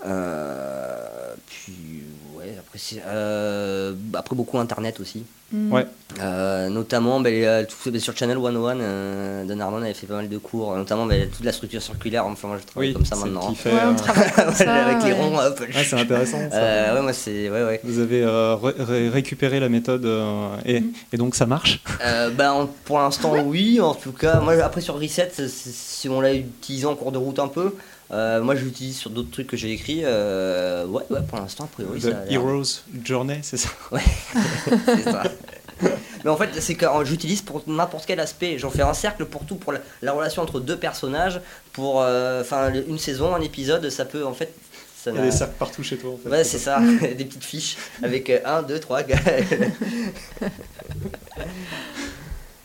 [0.06, 5.26] Euh, puis ouais, après, euh, après beaucoup internet aussi.
[5.54, 5.86] Ouais.
[6.20, 10.28] Euh, notamment ben, euh, tout- sur Channel 101, euh, Don Armand avait fait pas mal
[10.30, 12.26] de cours, notamment ben, toute la structure circulaire.
[12.26, 13.50] Enfin, moi je travaille Oui, comme ça maintenant.
[13.50, 15.20] qui fait, Ouais, on euh, travaille comme ça, Avec les ouais.
[15.20, 15.60] ronds, hop.
[15.60, 16.38] ouais, c'est intéressant.
[16.50, 16.56] ça.
[16.58, 17.50] Euh, ouais, moi c'est.
[17.50, 17.80] Ouais, ouais.
[17.84, 20.92] Vous avez euh, ré- ré- récupéré la méthode euh, et, Mm.
[21.14, 21.82] et donc ça marche?
[22.04, 23.80] Euh, bah, en- pour l'instant, oui.
[23.80, 27.38] En tout cas, moi, après sur Reset, si on l'a utilisé en cours de route
[27.40, 27.76] un peu,
[28.12, 30.02] euh, moi je l'utilise sur d'autres trucs que j'ai écrits.
[30.04, 33.70] euh, ouais, ouais, pour l'instant, a priori, The ça a Hero's Journey, c'est ça?
[34.86, 35.24] C'est ça.
[36.24, 38.58] Mais en fait, c'est que euh, j'utilise pour n'importe quel aspect.
[38.58, 41.42] J'en fais un cercle pour tout, pour la, la relation entre deux personnages,
[41.74, 44.54] pour euh, enfin une saison, un épisode, ça peut en fait.
[44.96, 46.30] Ça Il y a des cercles partout chez toi en fait.
[46.30, 49.04] Ouais, c'est ça, des petites fiches avec 1, 2, 3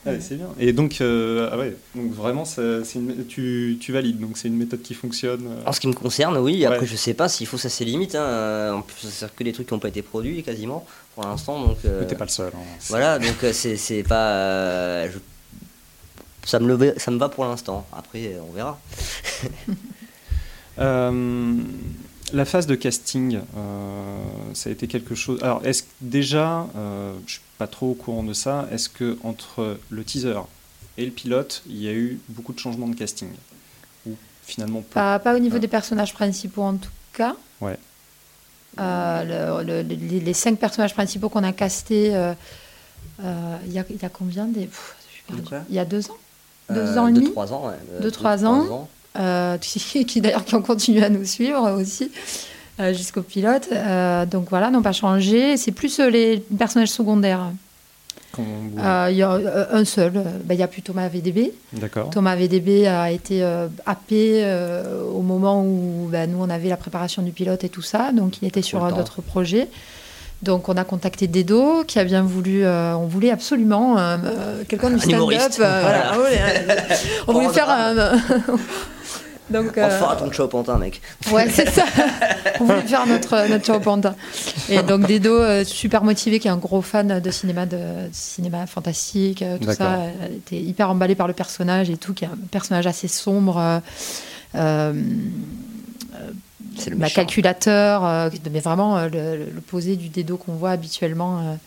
[0.07, 0.49] Ouais, c'est bien.
[0.59, 4.49] Et donc, euh, ah ouais, donc vraiment, c'est c'est une- tu, tu valides, donc c'est
[4.49, 5.47] une méthode qui fonctionne.
[5.47, 5.63] euh.
[5.67, 6.65] En ce qui me concerne, oui.
[6.65, 6.87] Après, Ouais.
[6.87, 8.15] je sais pas s'il faut ça ses limites.
[8.15, 8.75] Hein.
[8.75, 11.61] En plus, ça sert que des trucs qui n'ont pas été produits quasiment pour l'instant.
[11.67, 12.53] Donc, euh, Mais t'es pas le seul.
[12.55, 12.59] hein.
[12.89, 14.29] Voilà, donc euh, c'est c'est pas.
[14.31, 15.19] euh, je-
[16.49, 17.87] ça, me le va- ça me va pour l'instant.
[17.93, 18.79] Après, euh, on verra.
[20.79, 21.57] Euh,
[22.33, 23.41] la phase de casting,
[24.55, 25.41] ça a été quelque chose.
[25.43, 26.67] Alors, est-ce déjà,
[27.27, 30.41] je suis pas trop au courant de ça, est-ce que entre le teaser
[30.97, 33.29] et le pilote, il y a eu beaucoup de changements de casting
[34.07, 37.37] Ou finalement pas, pas au niveau des personnages principaux en tout cas.
[37.61, 37.79] Ouais.
[38.79, 42.33] Euh, les, cinq personnages principaux qu'on a castés, euh,
[43.25, 44.69] euh, il y, a, y, a combien des,
[45.69, 46.17] Il y a deux ans
[46.71, 48.01] Deux ans et demi trois ans, ouais.
[48.01, 48.89] Deux, trois, ans.
[49.61, 52.13] qui, qui d'ailleurs qui ont continué à nous suivre aussi
[52.93, 53.69] jusqu'au pilote.
[54.31, 55.57] donc voilà, n'ont pas changé.
[55.57, 57.51] C'est plus les personnages secondaires.
[58.79, 61.53] Euh, il y a euh, un seul, euh, ben, il y a plus Thomas VDB.
[61.73, 62.11] D'accord.
[62.11, 63.43] Thomas VDB a été
[63.87, 64.45] happé
[65.13, 68.41] au moment où ben, nous on avait la préparation du pilote et tout ça, donc
[68.43, 69.69] il était sur d'autres projets.
[70.43, 73.97] Donc on a contacté Dedo qui a bien voulu, on voulait absolument
[74.69, 75.53] quelqu'un du stand-up.
[75.57, 76.13] voilà.
[77.27, 77.97] on voulait faire un,
[79.51, 81.01] donc, on fera ton show pantin, mec.
[81.33, 81.85] Ouais, c'est ça.
[82.61, 84.15] on voulait faire notre, notre show pantin.
[84.69, 87.79] Et donc, Dedo, euh, super motivé, qui est un gros fan de cinéma, de,
[88.13, 90.01] cinéma fantastique, euh, tout ça.
[90.23, 93.81] Elle était hyper emballée par le personnage et tout, qui est un personnage assez sombre.
[94.55, 94.93] Euh,
[96.77, 99.01] c'est le bah, calculateur, mais vraiment
[99.55, 101.59] l'opposé du Dedo qu'on voit habituellement.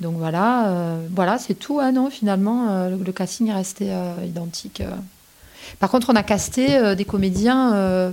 [0.00, 1.80] donc voilà, voilà c'est tout.
[1.80, 3.92] Hein, non, finalement, le, casting est resté
[4.24, 4.82] identique.
[5.78, 8.10] Par contre, on a casté euh, des comédiens euh,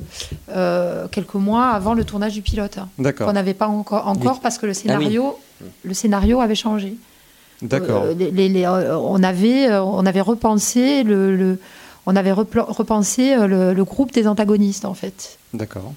[0.50, 2.78] euh, quelques mois avant le tournage du pilote.
[2.98, 3.28] D'accord.
[3.28, 6.96] Qu'on n'avait pas encore, encore parce que le scénario, ah le scénario avait changé.
[7.62, 8.04] D'accord.
[8.10, 11.58] on, avait, on avait repensé le,
[12.06, 15.40] on avait repensé le, groupe des antagonistes en fait.
[15.54, 15.94] D'accord.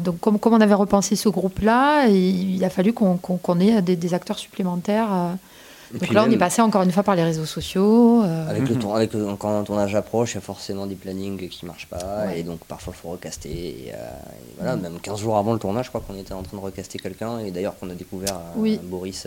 [0.00, 4.14] donc comme, comme, on avait repensé ce groupe-là, il, a fallu qu'on ait des, des
[4.14, 5.36] acteurs supplémentaires
[5.92, 8.22] donc là, on est passé encore une fois par les réseaux sociaux.
[8.24, 8.50] Euh.
[8.50, 11.64] Avec, le tour, avec quand un tournage approche, il y a forcément des plannings qui
[11.64, 12.34] ne marchent pas.
[12.34, 13.50] Et donc parfois, il faut recaster.
[13.50, 13.96] Et, euh,
[14.58, 14.80] voilà, mm.
[14.80, 17.38] Même 15 jours avant le tournage, je crois qu'on était en train de recaster quelqu'un.
[17.40, 19.26] Et d'ailleurs, qu'on a découvert euh, Boris,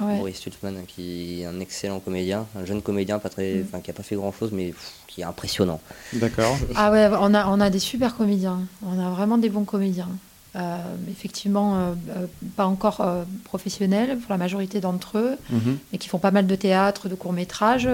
[0.00, 3.82] Boris Stutzman, qui est un excellent comédien, un jeune comédien pas très, mm.
[3.82, 4.74] qui n'a pas fait grand-chose, mais
[5.06, 5.80] qui est impressionnant.
[6.14, 6.56] D'accord.
[6.76, 8.60] ah ouais, on a, on a des super comédiens.
[8.84, 10.08] On a vraiment des bons comédiens.
[10.56, 10.78] Euh,
[11.10, 12.26] effectivement euh, euh,
[12.56, 13.06] pas encore
[13.44, 15.78] professionnels pour la majorité d'entre eux, mhm.
[15.92, 17.88] mais qui font pas mal de théâtre, de courts métrages,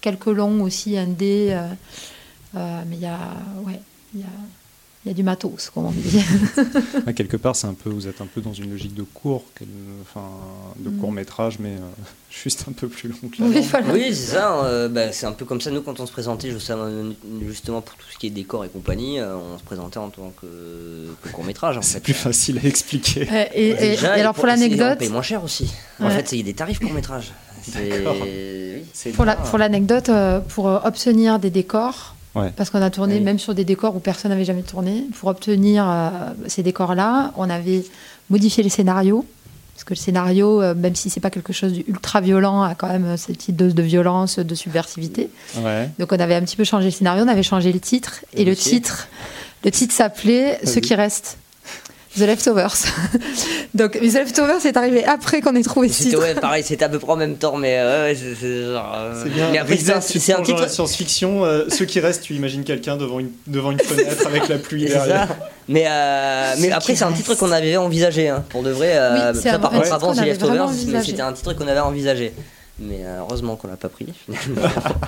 [0.00, 1.56] quelques longs aussi, indés.
[2.54, 2.60] mais
[2.92, 3.18] il y a,
[3.64, 3.80] ouais,
[4.14, 4.59] il y a
[5.04, 6.22] il y a du matos, comme on dit.
[7.16, 9.44] quelque part, c'est un peu, vous êtes un peu dans une logique de court,
[10.02, 10.28] enfin,
[10.76, 10.98] de mm.
[10.98, 14.62] court métrage, mais euh, juste un peu plus long que la Oui, c'est ça.
[14.62, 15.70] Euh, bah, c'est un peu comme ça.
[15.70, 19.36] Nous, quand on se présentait justement pour tout ce qui est décor et compagnie, euh,
[19.36, 21.78] on se présentait en tant que, court métrage.
[21.80, 23.26] C'est plus facile à expliquer.
[23.54, 25.72] et, alors pour, l'anecdote, on paye moins cher aussi.
[25.98, 27.32] En fait, il y a des tarifs court métrage.
[29.14, 30.10] pour l'anecdote,
[30.48, 34.44] pour obtenir des décors parce qu'on a tourné même sur des décors où personne n'avait
[34.44, 35.04] jamais tourné.
[35.18, 36.10] Pour obtenir euh,
[36.46, 37.84] ces décors-là, on avait
[38.28, 39.24] modifié les scénarios.
[39.74, 42.88] Parce que le scénario, euh, même si c'est pas quelque chose d'ultra violent, a quand
[42.88, 45.30] même euh, cette petite dose de violence, de subversivité.
[45.98, 48.20] Donc on avait un petit peu changé le scénario, on avait changé le titre.
[48.34, 49.08] Et, le titre,
[49.64, 51.38] le titre s'appelait Ce qui reste.
[52.16, 52.86] The Leftovers.
[53.74, 56.18] Donc, The Leftovers est arrivé après qu'on ait trouvé ce titre.
[56.18, 58.92] Ouais, pareil, c'était à peu près en même temps, mais ouais, c'est genre.
[58.96, 60.00] Euh, c'est bien.
[60.00, 60.68] C'est un, titre.
[60.68, 64.58] science-fiction, euh, ceux qui restent, tu imagines quelqu'un devant une, devant une fenêtre avec la
[64.58, 65.28] pluie derrière.
[65.28, 65.36] Ça.
[65.68, 68.98] Mais, euh, mais après, c'est un titre qu'on avait envisagé, hein, pour de vrai.
[69.32, 70.70] Oui, ça, par contre, avant The Leftovers,
[71.04, 72.32] c'était un titre qu'on avait envisagé.
[72.80, 74.62] Mais euh, heureusement qu'on l'a pas pris, finalement.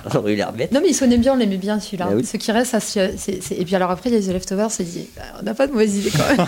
[0.13, 0.73] on aurait eu l'air bête.
[0.73, 2.11] Non, mais il sonnait bien, on l'aimait bien celui-là.
[2.19, 3.17] Eh Ce qui reste, ça, c'est,
[3.51, 5.67] et puis alors après, il y a The Leftovers, c'est dit, bah, on n'a pas
[5.67, 6.47] de mauvaise idée quand même.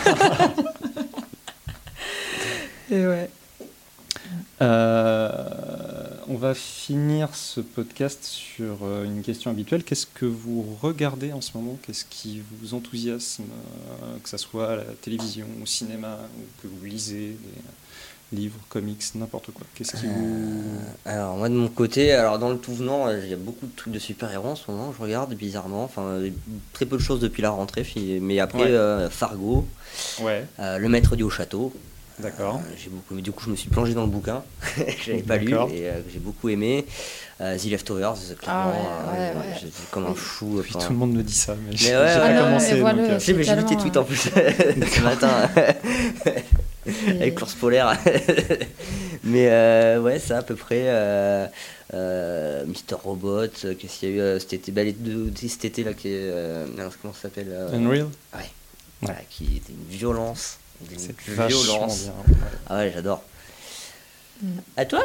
[2.90, 3.30] et ouais.
[4.60, 9.82] Euh, on va finir ce podcast sur euh, une question habituelle.
[9.82, 11.78] Qu'est-ce que vous regardez en ce moment?
[11.86, 13.44] Qu'est-ce qui vous enthousiasme,
[14.22, 17.36] que ce soit à la télévision, au cinéma, ou que vous lisez
[18.34, 20.12] livres, comics, n'importe quoi Qu'est-ce qui vous...
[20.12, 23.36] Euh, alors moi de mon côté, alors dans le tout venant, euh, il y a
[23.36, 26.20] beaucoup de trucs de super-héros en ce moment, je regarde bizarrement, enfin
[26.72, 27.86] très peu de choses depuis la rentrée,
[28.20, 29.66] mais après euh, Fargo,
[30.20, 30.46] ouais.
[30.58, 31.72] Le Maître du Haut Château.
[32.18, 32.60] D'accord.
[32.76, 34.42] j'ai beaucoup, du coup je me suis plongé dans le bouquin,
[34.76, 36.86] je l'avais pas lu et j'ai beaucoup aimé.
[37.38, 38.72] The Leftovers, clairement,
[39.12, 39.32] ah
[39.90, 40.60] comme un fou.
[40.62, 42.82] Puis tout le monde me dit ça, mais, j'ai pas ah commencé.
[43.18, 45.50] J'ai vu tes tweets en plus ce matin.
[46.86, 47.98] avec l'ours polaire.
[49.24, 50.84] Mais euh, ouais, ça à peu près.
[50.84, 51.46] Euh,
[51.92, 55.84] euh, Mister Robot, qu'est-ce qu'il y a eu cet été, bah, les deux, cet été
[55.84, 56.30] là qui est.
[57.00, 58.50] comment ça s'appelle Unreal Ouais.
[59.00, 60.58] Voilà, qui était une violence.
[61.28, 62.10] Une violence.
[62.68, 63.22] Ah ouais, j'adore.
[64.76, 65.00] À toi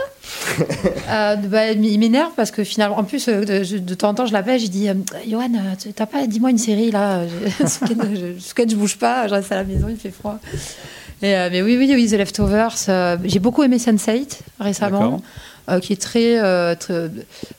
[1.10, 4.34] euh, bah, Il m'énerve parce que finalement, en plus, de, de temps en temps, je
[4.34, 4.88] l'appelle, je dis
[5.28, 5.50] Johan,
[5.96, 7.22] t'as pas, dis-moi une série là.
[7.60, 10.40] ce week je bouge pas, je reste à la maison, il fait froid.
[11.22, 13.20] mais oui, oui, oui, The Leftovers.
[13.24, 15.22] J'ai beaucoup aimé Sense8 récemment.
[15.70, 16.74] Euh, qui est très, euh,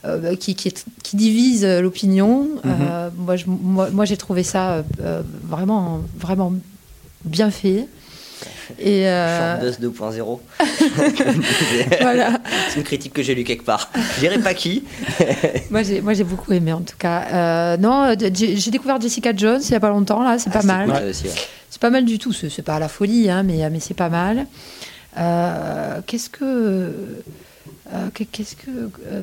[0.04, 2.48] euh, qui, qui, qui, divise l'opinion.
[2.64, 3.10] Mhm.
[3.16, 4.82] moi, moi, j'ai trouvé ça
[5.44, 6.52] vraiment, vraiment
[7.24, 7.86] bien fait.
[8.78, 9.70] Et euh...
[9.70, 10.40] 2.0.
[12.00, 12.40] voilà.
[12.68, 13.90] C'est une critique que j'ai lue quelque part.
[14.16, 14.84] Je dirais pas qui.
[15.70, 17.76] moi, j'ai, moi, j'ai beaucoup aimé en tout cas.
[17.76, 21.12] non, j'ai découvert Jessica Jones il y a pas longtemps là, c'est pas ah, mal.
[21.12, 22.32] C'est pas mal du tout.
[22.32, 24.46] C'est, pas la folie, hein, mais, mais c'est pas mal.
[26.06, 26.92] qu'est-ce que
[27.94, 28.70] euh, qu'est-ce que.
[29.06, 29.22] Euh,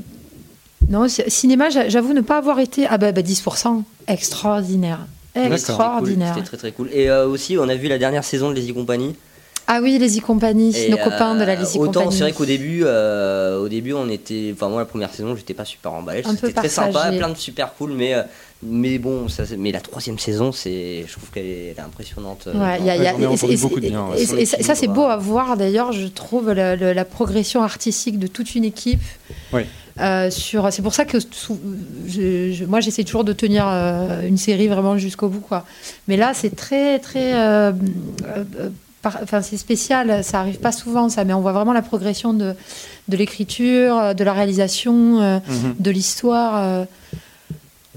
[0.89, 2.86] non, cinéma, j'avoue ne pas avoir été.
[2.88, 5.05] Ah bah, 10%, bah, extraordinaire.
[5.45, 6.33] Extraordinaire.
[6.35, 6.89] C'était très très cool.
[6.91, 9.15] Et euh, aussi, on a vu la dernière saison de Les Company.
[9.69, 11.79] Ah oui, les Company, nos copains de la Les Company.
[11.79, 14.51] Autant c'est vrai qu'au début, au début, on était.
[14.53, 16.23] Enfin, moi, la première saison, j'étais pas super emballé.
[16.23, 18.15] C'était très sympa, plein de super cool, mais
[18.63, 22.47] mais bon, ça, mais la troisième saison, c'est, je trouve qu'elle est, impressionnante.
[22.47, 23.13] Ouais, y a, y a,
[24.17, 28.65] et, ça, c'est beau à voir d'ailleurs, je trouve, la, progression artistique de toute une
[28.65, 29.01] équipe.
[29.53, 29.61] Oui.
[30.00, 34.68] Euh, sur, c'est pour ça que je, moi j'essaie toujours de tenir euh, une série
[34.68, 35.66] vraiment jusqu'au bout quoi.
[36.08, 37.72] Mais là c'est très très, euh,
[39.04, 42.54] enfin c'est spécial, ça arrive pas souvent ça, mais on voit vraiment la progression de,
[43.08, 45.41] de l'écriture, de la réalisation, mm-hmm.
[45.80, 46.86] de l'histoire.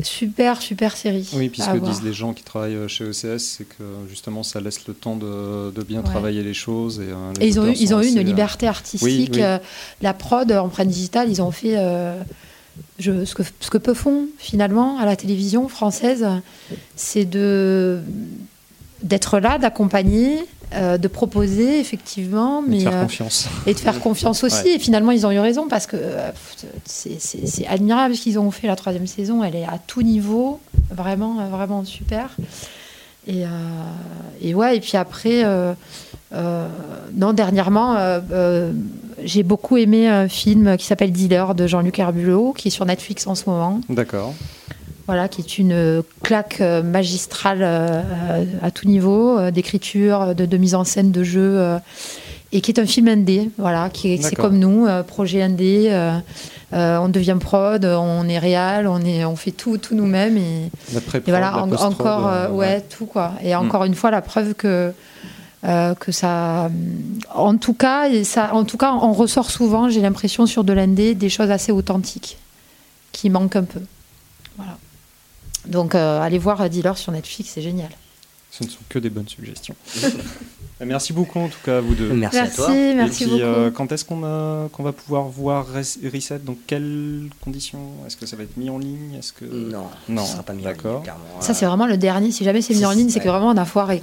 [0.03, 1.29] Super, super série.
[1.35, 4.87] Oui, puisque disent les gens qui travaillent euh, chez ECS, c'est que justement ça laisse
[4.87, 7.01] le temps de, bien travailler les choses.
[7.01, 9.41] Et, euh, ils ont eu, ils ont eu une euh, liberté artistique.
[10.03, 11.77] la prod, empreinte digitale, ils ont fait
[12.99, 16.27] je, ce, que, ce que peu font finalement à la télévision française,
[16.97, 18.01] c'est de
[19.03, 23.49] d'être là, d'accompagner, euh, de proposer effectivement, mais et de faire euh, confiance.
[23.67, 24.69] Et de faire confiance aussi.
[24.69, 26.31] Et finalement, ils ont eu raison parce que euh,
[26.85, 29.43] c'est admirable ce qu'ils ont fait la troisième saison.
[29.43, 30.61] Elle est à tout niveau,
[30.91, 32.37] vraiment, vraiment super.
[33.27, 33.45] Et,
[34.41, 34.77] et ouais.
[34.77, 35.45] Et puis après,
[36.33, 37.97] non, dernièrement,
[39.23, 43.27] j'ai beaucoup aimé un film qui s'appelle Dealer de Jean-Luc Herbulot, qui est sur Netflix
[43.27, 43.81] en ce moment.
[43.89, 44.35] D'accord
[45.11, 48.01] voilà, qui est une claque euh, magistrale euh,
[48.63, 51.61] à tout niveau, euh, d'écriture, de, mise en scène, de jeu,
[52.53, 55.91] et qui est un film indé, voilà, qui c'est comme nous, projet indé.
[56.73, 60.71] on devient prod, on est réel, on est, on fait tout, tout nous-mêmes et,
[61.27, 63.33] voilà, encore, ouais, tout quoi.
[63.43, 63.59] Et hmm.
[63.59, 64.93] encore une fois, la preuve que
[65.65, 66.71] que ça,
[67.35, 71.17] en tout cas, ça, en tout cas, on ressort souvent, j'ai l'impression sur de l'indé,
[71.17, 72.39] des choses assez authentiques
[73.11, 73.81] qui manquent un peu.
[74.57, 74.79] Voilà.
[75.67, 77.91] Donc euh, allez voir Dealer sur Netflix, c'est génial.
[78.51, 79.77] Ce ne sont que des bonnes suggestions.
[80.81, 82.09] Euh, merci beaucoup en tout cas à vous deux.
[82.13, 82.71] Merci, à toi.
[82.71, 83.41] Merci, beaucoup.
[83.43, 87.81] Euh, quand est-ce qu'on va pouvoir voir Reset Dans quelles conditions?
[88.07, 89.15] Est-ce que ça va être mis en ligne?
[89.19, 91.13] Est-ce que non, non, ça sera pas mis en ligne.
[91.41, 92.33] Ça c'est vraiment le dernier.
[92.33, 94.03] Si jamais c'est mis en ligne, c'est que vraiment on a foiré.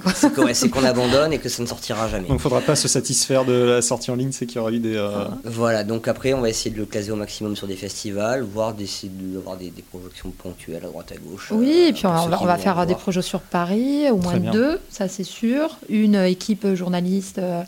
[0.52, 2.22] C'est qu'on abandonne et que ça ne sortira jamais.
[2.22, 4.60] Donc il ne faudra pas se satisfaire de la sortie en ligne, c'est qu'il y
[4.60, 4.96] aura eu des.
[4.96, 5.84] Euh, voilà.
[5.84, 9.12] Donc après on va essayer de le caser au maximum sur des festivals, voire d'essayer
[9.12, 11.50] d'avoir des, des, projections ponctuelles à droite à gauche.
[11.52, 14.80] Oui, et puis on va, on va faire des projets sur Paris, au moins deux,
[14.90, 15.78] ça c'est sûr.
[15.88, 17.62] Une équipe journaliste, euh,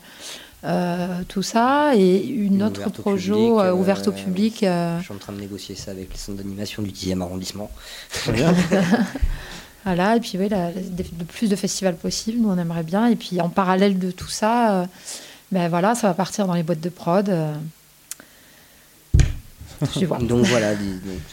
[0.63, 4.57] euh, tout ça, et une, autre projet euh, ouverte au public.
[4.61, 7.71] Je suis en train de négocier ça avec les centres d'animation du 10e arrondissement.
[8.11, 8.53] Très bien.
[9.85, 13.07] voilà, et puis oui, le plus de festivals possible, nous on aimerait bien.
[13.07, 14.87] Et puis en parallèle de tout ça,
[15.51, 17.31] ben voilà, ça va partir dans les boîtes de prod.
[20.21, 20.71] donc voilà.
[20.71, 20.75] Euh,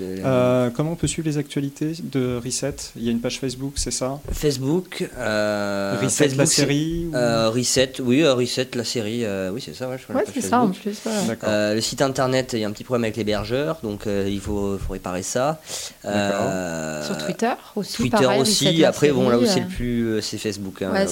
[0.00, 2.74] euh, comment on peut suivre les actualités de Reset?
[2.96, 4.20] Il y a une page Facebook, c'est ça?
[4.32, 5.08] Facebook.
[5.18, 9.88] Euh, Reset la série Reset, oui, Reset la série, oui c'est ça.
[9.88, 9.96] Ouais,
[10.32, 10.98] c'est ça en plus.
[11.42, 14.92] le site internet, il y a un petit problème avec l'hébergeur, donc il faut, faut,
[14.92, 15.60] réparer ça.
[16.02, 17.96] Sur Twitter aussi.
[17.96, 18.84] Twitter aussi.
[18.84, 20.82] Après, bon, là où c'est le plus, c'est Facebook.
[20.82, 21.06] Hein,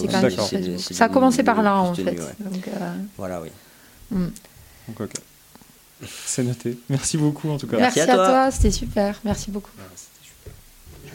[0.79, 2.17] ça a commencé par là en fait.
[3.17, 3.49] voilà, oui.
[4.11, 4.27] Mm.
[4.89, 5.13] Donc, ok.
[6.03, 6.79] C'est noté.
[6.89, 7.79] Merci beaucoup en tout cas.
[7.79, 9.21] Merci, à, toi, c'était super.
[9.25, 9.71] Merci beaucoup.
[9.79, 10.06] Merci.